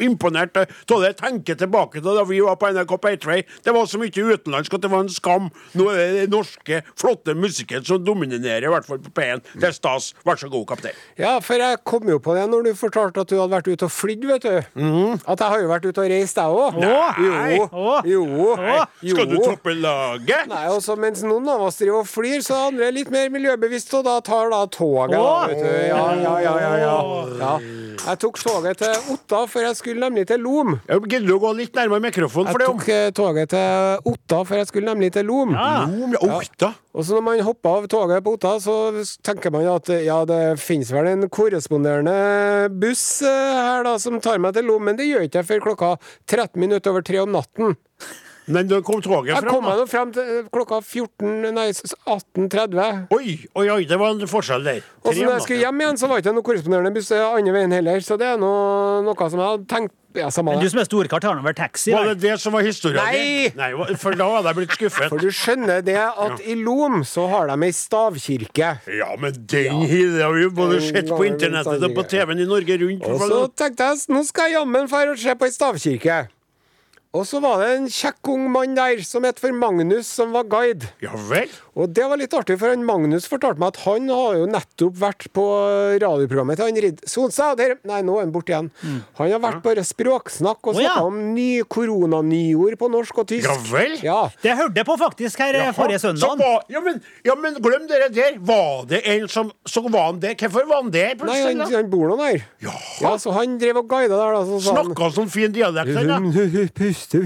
[0.04, 0.68] imponert av
[1.04, 1.14] det.
[1.20, 3.40] Tenker tilbake til da vi var på NRK P3.
[3.66, 5.50] Det var så mye utenlandsk at det var en skam.
[5.78, 9.44] Nå er det den norske, flotte musikken som dominerer, i hvert fall på P1.
[9.60, 10.12] Det er stas.
[10.28, 10.98] Vær så god, kaptein.
[11.20, 13.88] Ja, for jeg kom jo på det når du fortalte at du hadde vært ute
[13.88, 14.58] og flydd, vet du.
[15.30, 16.80] At jeg har jo vært ute og reist, jeg òg.
[16.80, 17.58] Nei.
[17.60, 17.68] Jo.
[18.10, 18.24] Jo.
[18.34, 19.14] jo.
[19.14, 20.48] Skal du toppe laget?
[20.50, 23.94] Nei, også mens noen av oss driver og flyr, så andre er litt mer miljøbevisst,
[24.00, 25.14] og da tar da toget.
[25.14, 25.70] Da, vet du.
[25.90, 27.54] Ja, ja, ja, ja.
[28.00, 30.78] Jeg tok toget til Otta, for jeg skulle nemlig til Lom.
[30.88, 34.70] Gidder du å gå litt nærmere mikrofonen Jeg tok eh, toget til Otta, for jeg
[34.72, 35.52] skulle nemlig til Lom.
[35.54, 36.40] Lom, oh.
[36.96, 38.78] Og så når man hopper av toget på Otta, så
[39.26, 42.16] tenker man at ja, det finnes vel en korresponderende
[42.82, 45.68] buss eh, her da, som tar meg til Lom, men det gjør ikke jeg før
[45.70, 45.94] klokka
[46.30, 47.78] 13 minutter over tre om natten.
[48.50, 49.54] Men da kom toget Jeg fram.
[49.54, 53.06] kom meg nå frem til eh, klokka 14, nei, 18.30.
[53.14, 54.82] Oi, oi, oi, det var en forskjell der.
[55.04, 57.56] Og så når jeg skulle hjem igjen, så var det ikke noe korresponderende buss andre
[57.56, 60.80] veien heller, så det er noe, noe som jeg hadde tenkt ja, Men du som
[60.82, 61.92] er storkart, har nå vel taxi?
[61.94, 63.20] Var det det som var historien Nei!
[63.54, 63.60] din?
[63.60, 63.98] Nei!
[64.02, 65.12] For da hadde jeg blitt skuffet.
[65.12, 68.72] For du skjønner det at i Lom så har de ei stavkirke.
[68.90, 72.08] Ja, men den har vi jo både sett på internettet og på.
[72.10, 73.06] TV-en i Norge Rundt.
[73.06, 76.20] Og så tenkte jeg nå skal jeg jammen dra og se på ei stavkirke.
[77.18, 80.44] Og så var det en kjekk ung mann der som het for Magnus, som var
[80.46, 80.86] guide.
[81.02, 81.50] Ja vel?
[81.74, 85.00] Og det var litt artig, for han Magnus fortalte meg at han har jo nettopp
[85.00, 85.46] vært på
[86.04, 87.58] radioprogrammet til han Ridd Sonstad.
[87.58, 88.70] Der, nei, nå er han borte igjen.
[89.18, 90.94] Han har vært bare språksnakk og Å, ja.
[91.02, 93.48] om ny koronanyord på norsk og tysk.
[93.50, 93.96] Ja vel?
[94.06, 94.20] Ja.
[94.46, 96.46] Det hørte jeg på faktisk her eh, Jaha, forrige søndag.
[96.70, 98.38] ja, men, ja, men glem dere der.
[98.52, 100.38] Var det en som Så var han der.
[100.38, 102.46] Hvorfor var han der Nei, han, han bor nå der.
[102.62, 104.46] Ja, så han drev og guida der, da.
[104.46, 106.30] Så Snakka sånn fin dialekt, han
[107.08, 107.22] da?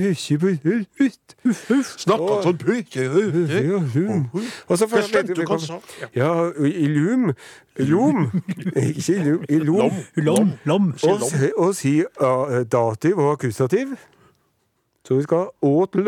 [0.97, 3.05] Puste, puste, puste, Snakka sånn putte
[4.69, 5.79] Og så Jeg hva han sa.
[6.15, 6.31] Ja.
[6.61, 7.31] I lum.
[7.89, 8.27] Lom
[8.77, 9.91] Ikke i lum, i lom.
[10.21, 10.91] Lom, lom.
[11.57, 13.95] Og, si- uh, dativ og akkusativ
[15.03, 16.03] Så vi skal åt Det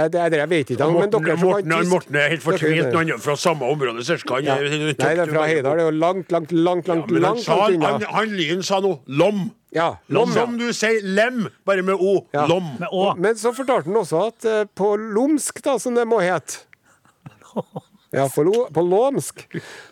[0.00, 2.28] er det det jeg vet ikke Men Morten, dere som Morten, kan han, Morten er
[2.34, 4.04] helt fortvilt når han er fra samme område.
[4.04, 4.34] Cirka.
[4.34, 4.56] Han ja.
[4.60, 5.78] er- Nei, det er fra Heidal.
[5.78, 8.62] Det er jo langt, langt, langt, langt, ja, langt, sa, langt han, unna han Lyn
[8.62, 9.46] sa noe lom.
[9.72, 10.34] Ja, lom, ja.
[10.42, 12.26] Som du sier lem, bare med o.
[12.34, 12.44] Ja.
[12.50, 12.74] Lom.
[12.78, 13.14] Med å.
[13.16, 16.66] Men så fortalte han også at uh, på lomsk, da, som det må hete
[18.12, 19.44] Ja, på, lo, på lomsk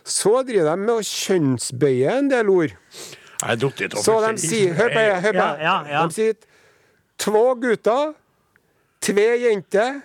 [0.03, 2.73] Så driver de med å kjønnsbøye en del ord.
[3.39, 5.19] Jeg er duktig Så de sier Hør på det.
[5.23, 5.63] Hør på Ja, det.
[5.63, 6.05] ja, ja.
[6.05, 6.35] De sier
[7.19, 8.13] två gutter,
[9.03, 9.99] tve jenter,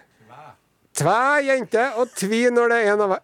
[0.97, 3.23] tve jenter og tvi når det er en av hver.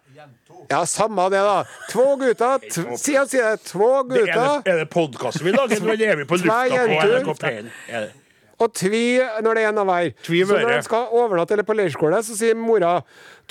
[0.71, 1.63] Ja, samme det, da.
[1.91, 3.57] Två gutter Si og si det.
[3.67, 6.75] Två er gutter det, er det podkasten vi lager, Nå er vi på lufta på
[6.75, 7.15] jenter.
[7.19, 7.71] NRK P1?
[7.89, 8.11] Er
[8.61, 9.05] og tvi
[9.41, 10.11] når det er en av hver.
[10.21, 12.99] Så når de skal overnatte eller på leirskole, så sier mora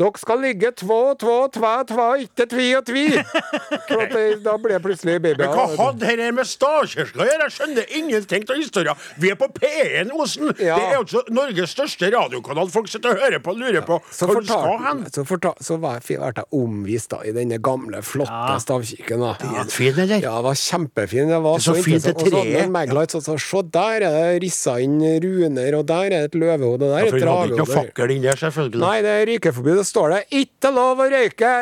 [0.01, 3.05] dere skal ligge två, två, tva, tva, ikke tvi og tvi.
[4.11, 5.39] Det, da ble jeg plutselig babyer.
[5.41, 7.47] Men hva hadde dette med stavkirka å gjøre?
[7.47, 9.01] Jeg skjønner ingenting av historien.
[9.21, 10.51] Vi er på P1, Osen.
[10.63, 10.77] Ja.
[10.79, 12.71] Det er altså Norges største radiokanal.
[12.73, 15.03] Folk sitter og hører på og lurer på Så, hvor du skal hen.
[15.13, 19.23] så, fortalte, så var jeg, ble jeg omvist da, i denne gamle, flotte stavkirken.
[19.27, 19.33] da.
[19.51, 20.23] Er den fin, eller?
[20.25, 21.31] Ja, det var kjempefin.
[21.35, 23.17] Det var Det er så så, fint, det treet.
[23.21, 26.89] Og så se, der er det rissa inn runer, og der er det et løvehode,
[26.89, 27.77] og der Ja, er for et vi hadde ikke noe dragehode.
[27.91, 28.83] fakkel inni der, selvfølgelig.
[28.87, 29.77] Nei, det er røykeforbud.
[29.81, 31.53] Det står det 'ikke lov å røyke'.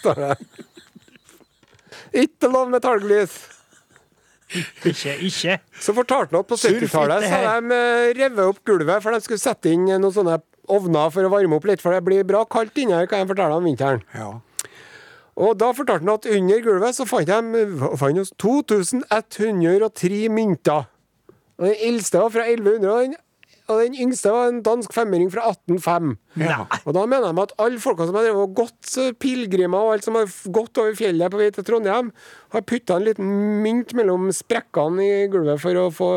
[0.00, 0.36] står det.
[2.24, 3.38] Ikke lov med talglys.
[4.50, 5.60] Ikke, ikke.
[5.78, 9.22] Så fortalte han at på 70-tallet så hadde de eh, revet opp gulvet, for de
[9.22, 10.40] skulle sette inn noen sånne
[10.70, 13.30] ovner for å varme opp litt, for det blir bra kaldt inni her, kan jeg
[13.30, 14.02] fortelle om vinteren.
[14.14, 14.32] Ja.
[15.40, 17.38] Og da fortalte han at under gulvet så fant de
[18.42, 20.82] 2103 mynter.
[21.60, 23.14] Og den eldste var fra 1100, og den,
[23.70, 26.16] og den yngste var en dansk femmering fra 1805.
[26.40, 26.58] Ja.
[26.84, 30.04] Og da mener de at alle folka som har drevet gått eh, pilegrimer, og alt
[30.06, 32.08] som har gått over fjellet på vei til Trondheim,
[32.50, 33.28] har putta en liten
[33.62, 36.08] mynt mellom sprekkene i gulvet for å få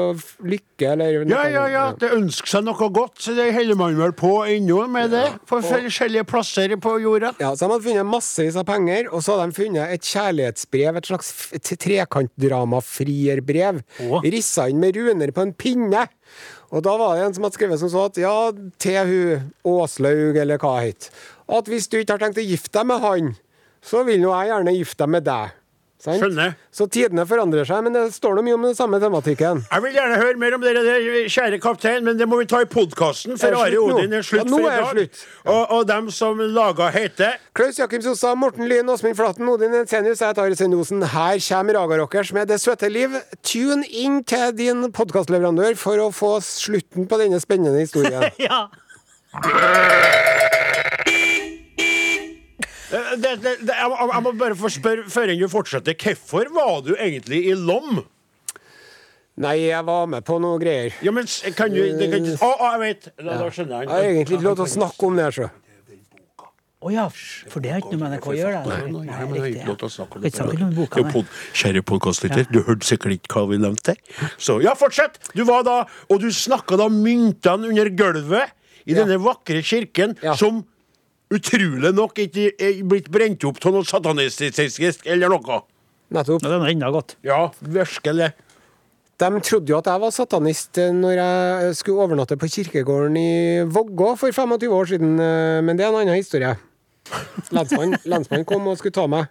[0.49, 1.86] lykke, eller Ja, ja, ja.
[1.99, 5.28] Det ønsker seg noe godt, så det holder man vel på ennå med det.
[5.49, 7.30] På forskjellige plasser på jorda.
[7.41, 10.93] Ja, så De hadde funnet massevis av penger, og så hadde de funnet et kjærlighetsbrev,
[10.99, 11.30] et slags
[11.84, 13.76] trekantdrama-frierbrev,
[14.26, 16.08] rissa inn med runer på en pinne.
[16.74, 18.38] Og da var det en som hadde skrevet som så at ja,
[18.82, 21.11] til hun Åslaug, eller hva het,
[21.45, 23.34] at hvis du ikke har tenkt å gifte deg med han,
[23.84, 25.53] så vil nå jeg gjerne gifte deg med deg.
[26.04, 26.20] Sant?
[26.20, 26.56] Skjønner.
[26.76, 29.62] Så tidene forandrer seg, men det står noe mye om den samme tematikken.
[29.72, 32.60] Jeg vil gjerne høre mer om dere der, kjære kaptein, men det må vi ta
[32.60, 33.80] i podkasten, for det Are?
[33.80, 34.89] Odin er slutt Ja, nå for i dag.
[34.97, 35.22] slutt.
[35.47, 40.20] Og, og dem som laga heter Klaus Jakim Sosa, Morten Lyn, Åsmund Flaten, Odin Ensenius,
[40.20, 41.08] jeg heter Are Sendosen.
[41.14, 43.16] Her kommer Raga Rockers med Det søte liv.
[43.39, 48.28] Tune inn til din podkastleverandør for å få slutten på denne spennende historien.
[48.43, 48.66] Ja.
[52.94, 55.96] Eh, det, det, det, jeg, må- jeg må bare få spørre før du fortsetter.
[56.04, 58.04] Hvorfor var du egentlig i Lom?
[59.44, 60.94] Nei, jeg var med på noe greier.
[61.02, 63.08] Ja, men s- kan du det kan ikke Å, å, jeg vet!
[63.18, 63.88] Da, da skjønner jeg.
[63.89, 65.24] Jeg har egentlig ikke lov til å snakke om det.
[65.26, 65.50] her, Så.
[66.84, 67.06] Å ja,
[67.48, 68.60] for det har ikke noe med NRK å gjøre.
[68.68, 68.76] det.
[68.76, 71.00] Nei, Nei, men har riktig, ikke lov til å snakke om Kan ikke om boka,
[71.00, 71.14] Jo, nei.
[71.16, 71.30] pod,
[71.62, 74.28] kjære podkastlytter, du hørte sikkert ikke hva vi nevnte der.
[74.38, 75.16] Så ja, fortsett!
[75.34, 75.78] Du var da,
[76.12, 78.52] og du snakka da myntene under gulvet
[78.86, 80.36] i denne vakre kirken, Ja.
[80.36, 80.66] som
[81.38, 85.61] utrolig nok ikke blitt brent opp av noe satanistisk eller noe.
[86.13, 86.43] Nettopp.
[86.43, 87.15] Ja, Den er enda godt.
[87.25, 88.34] Ja, virkelig.
[89.21, 93.31] De trodde jo at jeg var satanist når jeg skulle overnatte på kirkegården i
[93.69, 96.55] Vågå for 25 år siden, eh, men det er en annen historie.
[97.55, 99.29] Lensmannen lensmann kom og skulle ta meg.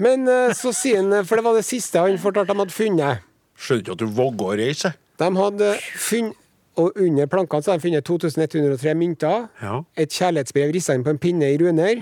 [0.00, 3.24] Men eh, så sier han, for det var det siste han fortalte de hadde funnet.
[3.60, 4.92] Skjønner ikke at du våger å reise.
[5.20, 6.39] De hadde funnet
[6.76, 9.80] og under plankene så hadde de funnet 2103 mynter, Ja.
[9.96, 11.94] et kjærlighetsbrev rissa inn på en pinne i runer,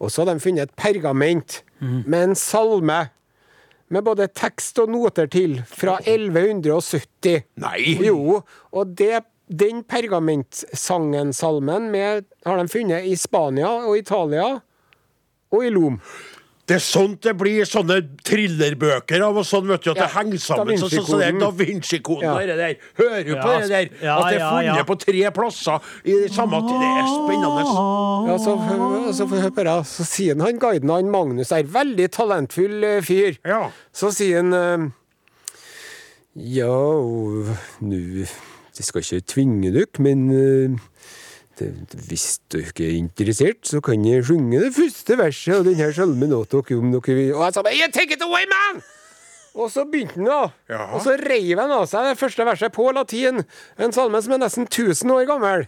[0.00, 3.08] og så har de funnet et pergament med en salme
[3.90, 7.42] med både tekst og noter til, fra 1170.
[7.56, 7.96] Nei!
[8.06, 8.42] Jo,
[8.72, 11.88] og det, den pergamentsangen-salmen
[12.46, 14.60] har de funnet i Spania og Italia
[15.50, 15.96] og i Lom.
[16.70, 20.10] Det er sånt det blir sånne thrillerbøker av og sånn, vet du, at Ja, det
[20.14, 20.68] henger sammen.
[20.70, 22.22] Da Sånn som så det er Da Vinci-koden.
[22.28, 22.34] Ja.
[22.36, 22.76] og det der.
[23.00, 23.88] Hører du på det der?
[24.04, 24.84] ja, At det er funnet ja.
[24.86, 26.76] på tre plasser i samme tid.
[26.84, 27.64] Det er spennende.
[28.30, 28.54] Ja, så,
[29.18, 29.74] så får jeg høre.
[29.90, 33.40] Så sier han, han guiden han Magnus er veldig talentfull eh, fyr.
[33.42, 33.64] Ja.
[33.90, 34.86] Så sier han eh,
[36.54, 36.70] Ja,
[37.82, 41.19] nå Jeg skal ikke tvinge dere, men eh, det,
[42.08, 46.54] hvis dere er interessert, så kan jeg synge det første verset av denne salmen åt
[46.56, 47.34] dere om dere vil.
[47.36, 48.82] Og jeg sa bare «Yeah, Take it away, man!
[49.58, 50.40] Og så begynte han, da.
[50.70, 50.84] Ja.
[50.94, 53.42] Og så reiv han av seg det første verset på latin.
[53.82, 55.66] En salme som er nesten 1000 år gammel.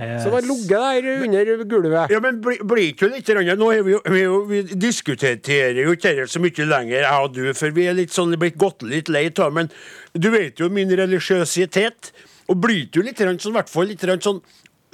[0.00, 2.10] Som har ligget der under gulvet.
[2.10, 6.14] Ja, men blir bli ikke litt grann, Nå er vi vi, vi diskuterer jo ikke
[6.14, 9.12] dette så mye lenger, jeg og du, for vi er litt sånn blitt gått litt
[9.12, 9.68] lei av men
[10.14, 12.14] du vet jo min religiøsitet.
[12.48, 14.40] Og blir du litt sånn, i hvert fall litt sånn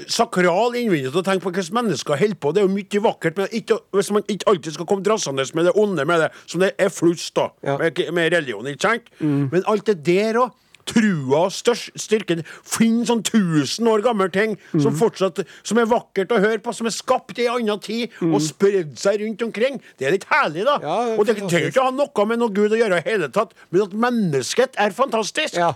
[0.09, 2.53] sakral innvendig til å tenke på hvordan mennesker holder på.
[2.53, 5.65] Det er jo mye vakkert, men ikke, hvis man ikke alltid skal komme drassende med
[5.71, 7.79] det onde med det, som det er flust da, Ja.
[7.81, 9.11] med, med religion, ikke sant?
[9.21, 10.55] Men alt det der òg.
[10.87, 16.39] Trua størst, styrken Finn sånn tusen år gammel ting som fortsatt Som er vakkert å
[16.39, 19.81] høre på, som er skapt i ei anna tid, og spredd seg rundt omkring.
[19.99, 20.77] Det er litt herlig, da.
[20.85, 23.07] Ja, det og det trenger ikke å ha noe med noe Gud å gjøre i
[23.09, 25.59] hele tatt, men at mennesket er fantastisk.
[25.59, 25.73] Ja.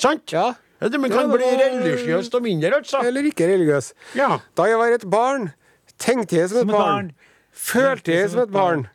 [0.00, 0.32] Sant?
[0.32, 0.54] Ja.
[0.80, 3.00] Ja, det, man Ja, kan det bli religiøst og mindre, altså.
[3.06, 3.92] Eller ikke religiøs.
[4.18, 4.38] Ja.
[4.56, 5.52] Da jeg var et barn,
[5.98, 7.08] tenkte jeg som, et et barn.
[7.08, 7.12] barn.
[7.54, 8.88] Følte jeg som et barn.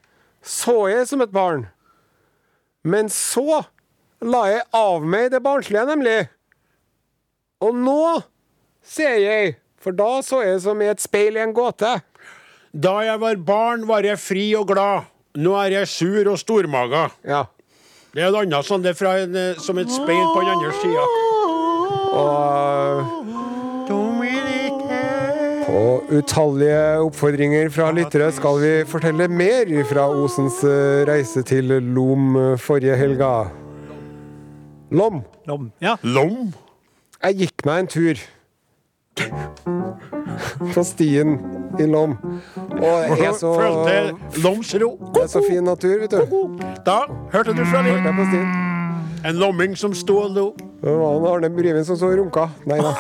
[0.43, 1.67] Så jeg som et barn.
[2.84, 3.63] Men så
[4.21, 6.19] la jeg av meg det barnslige, nemlig.
[7.63, 8.21] Og nå
[8.84, 11.99] ser jeg, for da så jeg som i et speil i en gåte.
[12.71, 15.07] Da jeg var barn, var jeg fri og glad.
[15.39, 17.09] Nå er jeg sur og stormaga.
[17.23, 17.45] Ja.
[18.13, 20.53] Det er et annet sånn, det er fra en, eh, som et speil på den
[20.55, 21.28] andre sida.
[22.14, 23.05] Og
[25.70, 32.34] på utallige oppfordringer fra lyttere skal vi fortelle mer fra Osens eh, reise til Lom
[32.39, 33.32] eh, forrige helga.
[34.89, 35.22] Lom.
[35.45, 35.70] Lom.
[35.84, 35.95] Ja.
[36.01, 36.49] Lom?
[37.22, 38.24] Jeg gikk meg en tur
[40.74, 41.38] på stien
[41.80, 42.16] i Lom.
[42.80, 44.95] Og det er så, Følte Lomsro.
[45.14, 46.57] det er så fin natur, vet du.
[46.88, 47.03] Da
[47.36, 48.68] hørte du fra Hørte
[49.26, 50.45] En lomming som sto og lo.
[50.82, 52.47] Det var han Arne Bryven som så runka.
[52.70, 52.93] Nei da.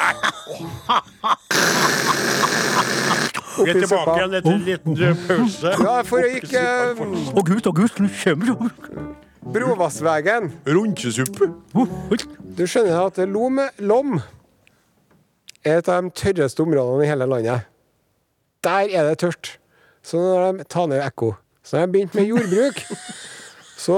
[3.59, 5.71] Vi er tilbake igjen etter en liten eh, pause.
[5.83, 7.01] Ja, for jeg gikk eh,
[7.35, 8.53] Å gud, å gud, nå kommer du.
[9.49, 10.51] Brovassvegen.
[10.67, 11.49] Runkesuppe.
[12.55, 14.19] Du skjønner at Lom, Lom
[15.63, 17.67] er et av de tørreste områdene i hele landet.
[18.63, 19.55] Der er det tørt.
[20.03, 22.79] Så når de tar ned ekko Så har de begynt med jordbruk,
[23.79, 23.97] så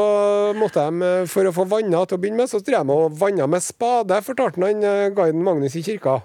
[0.58, 3.48] måtte de, for å få vanna til å begynne med, så drev de og vanna
[3.50, 6.20] med spade, fortalte han eh, guiden Magnus i kirka.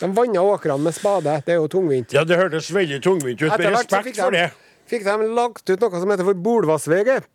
[0.00, 1.38] De vanna åkrene med spade.
[1.46, 2.12] Det er jo tungvint.
[2.16, 3.50] Ja, det hørtes veldig tungvint ut.
[3.52, 4.50] Med respekt for det.
[4.90, 7.28] fikk de lagt ut noe som heter for Bolvassveget.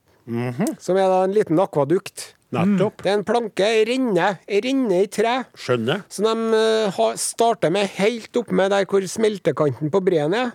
[0.81, 2.31] Som er da en liten akvadukt.
[2.55, 3.01] Nettopp.
[3.03, 5.33] Det er en planke, ei renne, ei renne i tre.
[5.59, 6.05] Skjønner.
[6.13, 6.59] Så de
[6.95, 10.53] uh, starter med helt oppe med der hvor smeltekanten på breen er.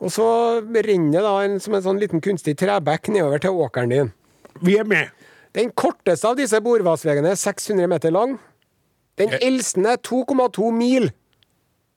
[0.00, 0.28] Og så
[0.62, 4.14] renner det da en, som en sånn liten kunstig trebekk nedover til åkeren din.
[4.62, 5.08] Vi er med.
[5.56, 8.38] Den korteste av disse bordvassveiene er 600 meter lang.
[9.16, 9.38] Den Ja.
[9.40, 11.10] eldste er 2,2 mil.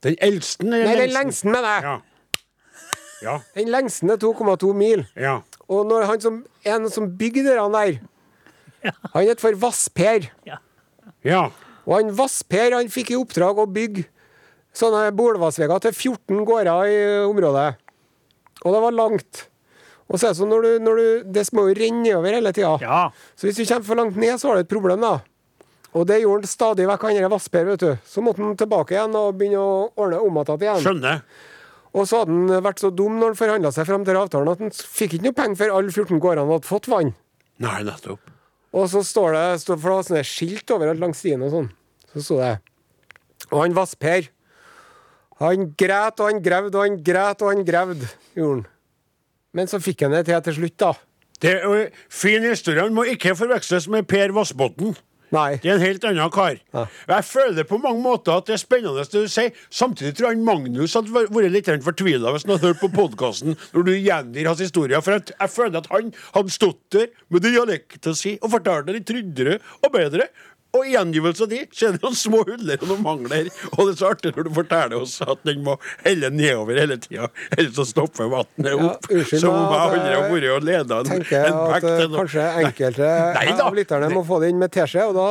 [0.01, 1.83] Den eldste er Nei, den lengste med det.
[1.83, 1.97] Ja.
[3.21, 3.39] Ja.
[3.55, 5.05] Den lengste er 2,2 mil.
[5.15, 5.41] ja.
[5.69, 7.99] Og når han som, en som bygde den der,
[9.13, 10.29] han het for Vassper.
[11.23, 11.49] Ja.
[11.85, 14.05] Og han Vassper han fikk i oppdrag å bygge
[14.73, 16.97] sånne bolvassveier til 14 gårder i
[17.27, 17.75] området.
[18.65, 19.47] Og det var langt.
[20.09, 22.53] Og så er det sånn når du, når du Det må jo renne nedover hele
[22.55, 22.71] tida.
[22.81, 23.01] Ja.
[23.37, 25.19] Så hvis du kommer for langt ned, så har du et problem, da.
[25.97, 27.93] Og det gjorde han stadig vekk, han Vasper, vet du.
[28.05, 30.81] Så måtte han tilbake igjen og begynne å ordne om igjen.
[30.83, 31.23] Skjønner.
[31.97, 34.61] Og så hadde han vært så dum når han forhandla seg fram til avtalen at
[34.61, 37.13] han fikk ikke noe penger før alle 14 gårdene hadde fått vann.
[37.59, 38.35] Nei, nettopp.
[38.77, 41.71] Og så står det, står, for det var sånne skilt overalt langs stien og sånn.
[42.13, 42.57] Så sto det
[43.49, 44.29] Og han Vasper,
[45.41, 48.67] han græt og han grevde og han græt og han grevde, gjorde han.
[49.53, 50.93] Men så fikk han det til til slutt, da.
[51.39, 51.75] Det jo
[52.11, 52.83] fin historie.
[52.83, 54.97] Han må ikke forveksles med Per Vassbotn.
[55.33, 55.59] Nei.
[55.61, 56.57] Det er en helt annen kar.
[56.73, 56.85] Ja.
[57.11, 59.53] Jeg føler på mange måter at det er spennende det du sier.
[59.69, 63.85] Samtidig tror jeg Magnus hadde vært litt fortvila hvis han hadde hørt på podkasten når
[63.85, 65.01] du gjengir hans historie.
[65.05, 69.09] For jeg føler at han hadde stått der med dialekta si og fortalt det litt
[69.09, 70.31] tryggere og bedre.
[70.77, 73.47] Og i gjengivelsen de så er det noen små huller og noen mangler.
[73.73, 76.99] Og det er så artig når du forteller oss at den må helle nedover hele
[77.01, 79.09] tida, ellers så stopper vannet opp.
[79.09, 82.19] Ja, unnskyld som om jeg aldri har vært og leda en, en eh, til noe.
[82.19, 83.07] kanskje enkelte
[83.39, 85.27] Nei Nei av lytterne må få det inn med teskje, og da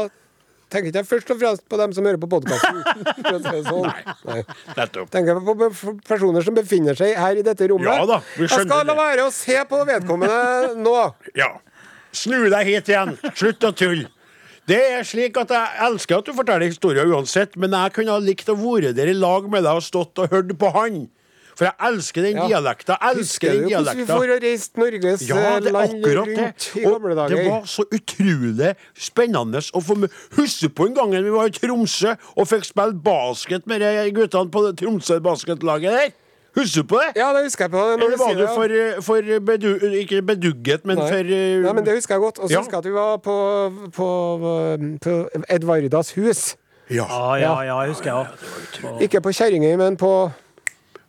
[0.73, 2.83] tenker ikke jeg først og fremst på dem som hører på podkasten.
[3.71, 3.87] Sånn.
[4.27, 4.43] Nei.
[4.75, 5.09] Nettopp.
[5.15, 5.71] Tenker på
[6.09, 7.89] personer som befinner seg her i dette rommet.
[7.95, 10.99] Ja da, vi jeg skal la være å se på vedkommende nå.
[11.39, 11.55] Ja.
[12.11, 13.15] Snu deg hit igjen.
[13.39, 14.11] Slutt å tulle.
[14.69, 18.19] Det er slik at Jeg elsker at du forteller historier uansett, men jeg kunne ha
[18.21, 21.07] likt å være der i lag med deg og stått og hørt på han.
[21.59, 22.45] For jeg elsker den Ja.
[22.53, 22.95] dialekta.
[23.03, 26.13] Jeg Husker elsker du den hvordan vi får reist Norges Ja, det er land det.
[26.15, 27.35] rundt i gamle dager?
[27.35, 31.51] det var så utrolig spennende å få med Husker på en gang vi var i
[31.57, 36.13] Tromsø og fikk spille basket med de guttene på det Tromsø basketlaget der?
[36.59, 37.11] Husker du på det?
[37.21, 37.83] Ja, det husker jeg på.
[37.85, 39.69] Når Eller du var du for, for bedu,
[40.03, 41.09] ikke bedugget, men Nei.
[41.13, 42.39] for uh, Nei, men det husker jeg godt.
[42.43, 42.63] Og så Ja.
[42.65, 43.37] husker jeg at vi var på,
[43.95, 44.09] på,
[45.05, 45.15] på
[45.49, 46.57] Edvardas hus.
[46.91, 49.01] Ja, Ja, ja, ja, jeg husker jeg òg.
[49.05, 50.13] Ikke på Kjerringøy, men på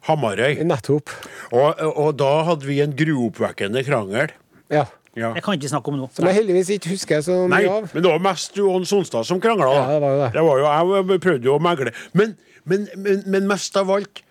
[0.08, 0.62] Hamarøy.
[0.64, 1.10] Nettopp.
[1.52, 4.32] Og, og da hadde vi en gruoppvekkende krangel.
[4.72, 4.86] Ja.
[5.18, 5.34] Ja.
[5.36, 6.10] Jeg kan ikke snakke om noe.
[6.16, 7.88] Som jeg heldigvis ikke husker så Nei, mye av.
[7.94, 9.72] men det var mest Johan Sonstad som krangla.
[9.74, 10.30] Ja, det var jo det.
[10.36, 10.68] det var jo,
[11.10, 11.94] jeg prøvde jo å megle.
[12.14, 12.36] Men,
[12.70, 14.22] men, men, men mest av alt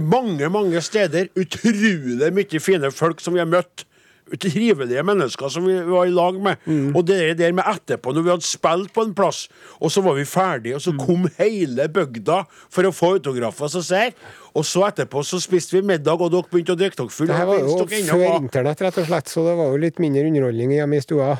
[0.00, 3.84] Mange, mange steder utrolig mye fine folk som vi har møtt.
[4.26, 6.56] Trivelige mennesker som vi var i lag med.
[6.66, 6.96] Mm.
[6.98, 9.44] Og det der med etterpå, når vi hadde spilt på en plass,
[9.78, 10.98] og så var vi ferdige, og så Mm.
[10.98, 14.16] kom hele bygda for å få autografer som ser.
[14.56, 17.26] Og så etterpå så spiste vi middag, og dere begynte å drikke dere full.
[17.30, 20.72] Det var jo før internett, rett og slett, så det var jo litt mindre underholdning
[20.72, 21.38] hjemme i stua.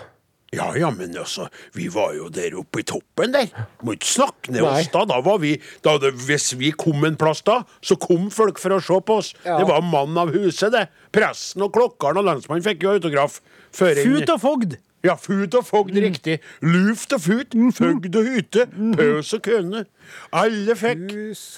[0.57, 3.51] Ja, ja, men altså, vi var jo der oppe i toppen der.
[3.85, 4.81] Må ikke snakke ned Nei.
[4.81, 5.05] oss da.
[5.11, 5.55] Da var vi,
[5.85, 9.21] da det, Hvis vi kom en plass da, så kom folk for å se på
[9.21, 9.35] oss.
[9.45, 9.59] Ja.
[9.61, 10.87] Det var mannen av huset, det.
[11.15, 13.41] Presten og klokkeren og lensmannen fikk jo autograf.
[13.77, 14.79] Fut og fogd!
[15.05, 16.41] Ja, fut og fogd, riktig.
[16.65, 18.65] Luft og fut, fogd og hyte,
[18.97, 19.85] pøs og køne.
[20.35, 21.13] Alle fikk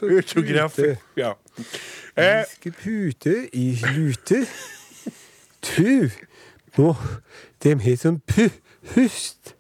[0.05, 0.77] autograf.
[1.17, 1.33] Ja.
[2.19, 4.43] Eh, Skal pute i lute.
[5.65, 6.11] Tu.
[6.77, 6.93] Nå,
[7.65, 8.21] dem har sånn
[8.93, 9.55] pu-hust.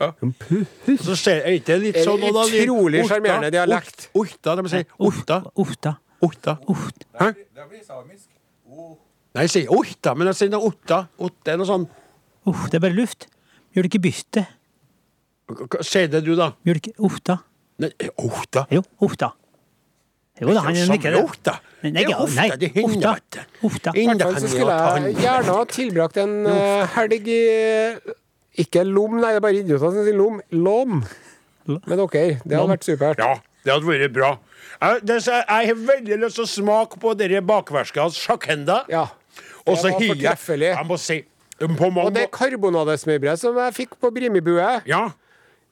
[0.00, 0.12] Ja.
[0.16, 1.02] Pust.
[1.04, 4.06] så ser er ikke litt sånn En utrolig Orta, sjarmerende dialekt.
[4.16, 5.42] Orta, de sier Orta.
[5.60, 5.96] Ofta.
[6.24, 6.54] Orta.
[7.20, 7.28] Hæ?
[9.34, 11.02] Nei, jeg sier Orta, men jeg sier Otta.
[11.18, 11.84] Otta er noe sånn
[12.48, 13.26] Uff, det er bare luft.
[13.74, 14.42] Gjør det ikke byste.
[15.48, 16.50] Hva- Sier det du, da?
[16.64, 17.38] Gjør det ikke Ofta.
[17.82, 18.66] Nei, Orta?
[18.70, 19.32] Jo, ofta.
[20.40, 21.22] Jo da, han Det er jo nikker det.
[21.24, 21.52] Orta.
[21.84, 22.84] Nei, Det er ofte, nei, det ikke.
[23.68, 23.92] Ofte.
[23.94, 27.40] I hvert fall så skulle jeg gjerne ha tilbrakt en eh, helg i
[28.62, 30.40] Ikke lom, nei, det er bare idioter som sier lom.
[30.54, 31.00] Lom.
[31.66, 32.08] Med dere.
[32.12, 32.70] Det hadde Lom.
[32.74, 33.18] vært supert.
[33.22, 33.34] Ja.
[33.64, 34.30] Det hadde vært bra.
[34.84, 38.82] Jeg, har veldig lyst til å smake på dere bakverskene sjakenda.
[38.92, 39.06] Ja.
[39.64, 40.86] Og så higer jeg.
[40.86, 41.22] Må si
[41.58, 45.04] på mange Og det karbonadesmørbrødet som jeg fikk på Brimibue, Ja,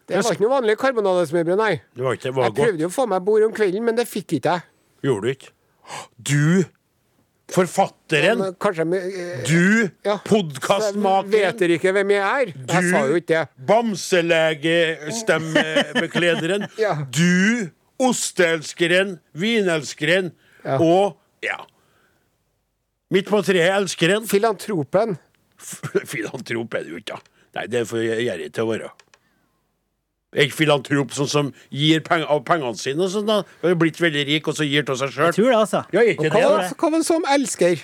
[0.08, 1.80] det var ikke noe vanlig karbonadesmørbrød, nei.
[1.96, 2.66] det var ikke det var Jeg godt.
[2.66, 4.64] prøvde jo å få meg bord om kvelden, men det fikk ikke jeg.
[5.02, 5.50] Gjorde du ikke?
[6.30, 6.64] Du,
[7.52, 8.38] forfatteren.
[8.38, 10.14] Men Kanskje eh, Du, ja.
[10.24, 11.32] Podkastmakeren.
[11.32, 12.46] Vet dere ikke hvem jeg er?
[12.70, 13.42] Jeg sa jo ikke det.
[13.68, 16.62] Bamselegestemebeklederen.
[16.82, 16.92] Ja.
[17.12, 17.68] Du,
[18.02, 20.30] osteelskeren, vinelskeren
[20.64, 20.76] Ja.
[20.78, 21.56] og ja.
[23.12, 24.24] Midt på treet elskeren.
[24.30, 25.16] Filantropen.
[26.08, 27.18] Filantrop er du ikke, da.
[27.58, 28.88] Nei, det får jeg gjerrig til å være.
[30.32, 33.42] Jeg er ikke filantrop sånn som gir peng av pengene sine og sånn, da.
[33.60, 35.32] Har blitt veldig rik og så gir til seg Jeg sjøl.
[35.36, 35.82] tror det, altså.
[35.92, 37.02] Ja, ikke Hva det, var, da.
[37.04, 37.82] som elsker?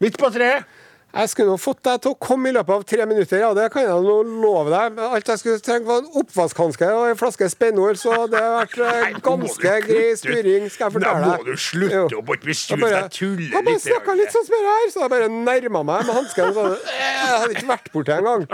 [0.00, 0.64] Midt på treet.
[1.08, 3.70] Jeg skulle nå fått deg til å komme i løpet av tre minutter, ja, det
[3.72, 4.98] kan jeg nå love deg.
[5.08, 8.76] Alt jeg skulle trengt, var en oppvaskhanske og en flaske spennord, så det har vært
[8.84, 11.32] eh, Nei, ganske grei styring, skal jeg fortelle deg.
[11.32, 12.20] Nå må du slutte Jo.
[12.20, 13.56] å bare bli deg, tulle litt.
[13.56, 16.54] jeg bare snakka litt sånn som det her, så jeg bare nærma meg med hansken.
[16.98, 18.48] Jeg hadde ikke vært borti engang.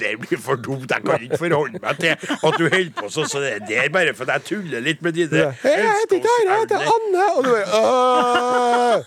[0.00, 0.90] Det blir for dumt.
[0.90, 4.14] Jeg kan ikke forholde meg til at du holder på sånn som det der, bare
[4.16, 7.24] fordi jeg tuller litt med dine Hei, jeg heter ikke Are, jeg heter Anne.
[7.34, 9.04] Og du bare!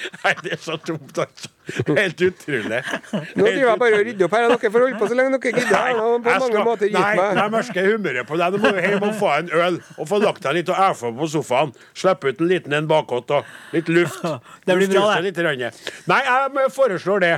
[0.24, 1.48] Nei, det er så dumt, altså.
[1.86, 2.78] Helt utrolig.
[3.12, 4.46] Nå driver jeg bare og rydder opp her.
[4.50, 5.70] Dere får holde på så lenge dere gidder.
[5.70, 7.34] Jeg på mange skal- måter gitt nei, meg.
[7.38, 8.54] nei, merker humøret på deg.
[8.56, 11.12] Nå må du hjem og få en øl og få lagt deg litt og æfe
[11.20, 11.74] på sofaen.
[11.94, 14.24] Slippe ut en liten en bakåt og litt luft.
[14.66, 15.70] Det blir bra, det.
[16.10, 17.34] Nei, jeg foreslår det.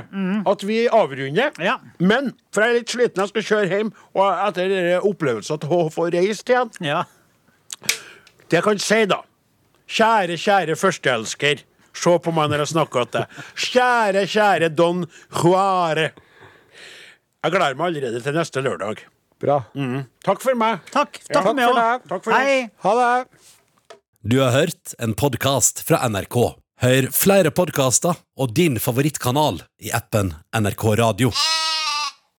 [0.49, 1.51] At vi avrunder.
[1.61, 1.77] Ja.
[1.99, 5.77] Men for jeg er litt sliten, jeg skal kjøre hjem, og etter denne opplevelsen av
[5.77, 7.03] å få reist igjen Ja.
[8.49, 9.21] Det jeg kan si, da.
[9.89, 11.63] Kjære, kjære førsteelsker.
[11.93, 13.41] Se på meg når jeg snakker til deg.
[13.69, 15.03] Kjære, kjære Don
[15.39, 16.11] Juare.
[17.43, 19.03] Jeg gleder meg allerede til neste lørdag.
[19.43, 19.59] Bra.
[20.23, 20.83] Takk for meg.
[20.93, 21.19] Takk.
[21.27, 21.81] Takk for meg for òg.
[21.83, 22.09] deg.
[22.13, 22.37] Takk for.
[22.37, 22.69] Hei.
[22.85, 23.97] Ha det.
[24.23, 26.37] Du har hørt en podkast fra NRK.
[26.83, 31.31] Hør flere podkaster og din favorittkanal i appen NRK Radio.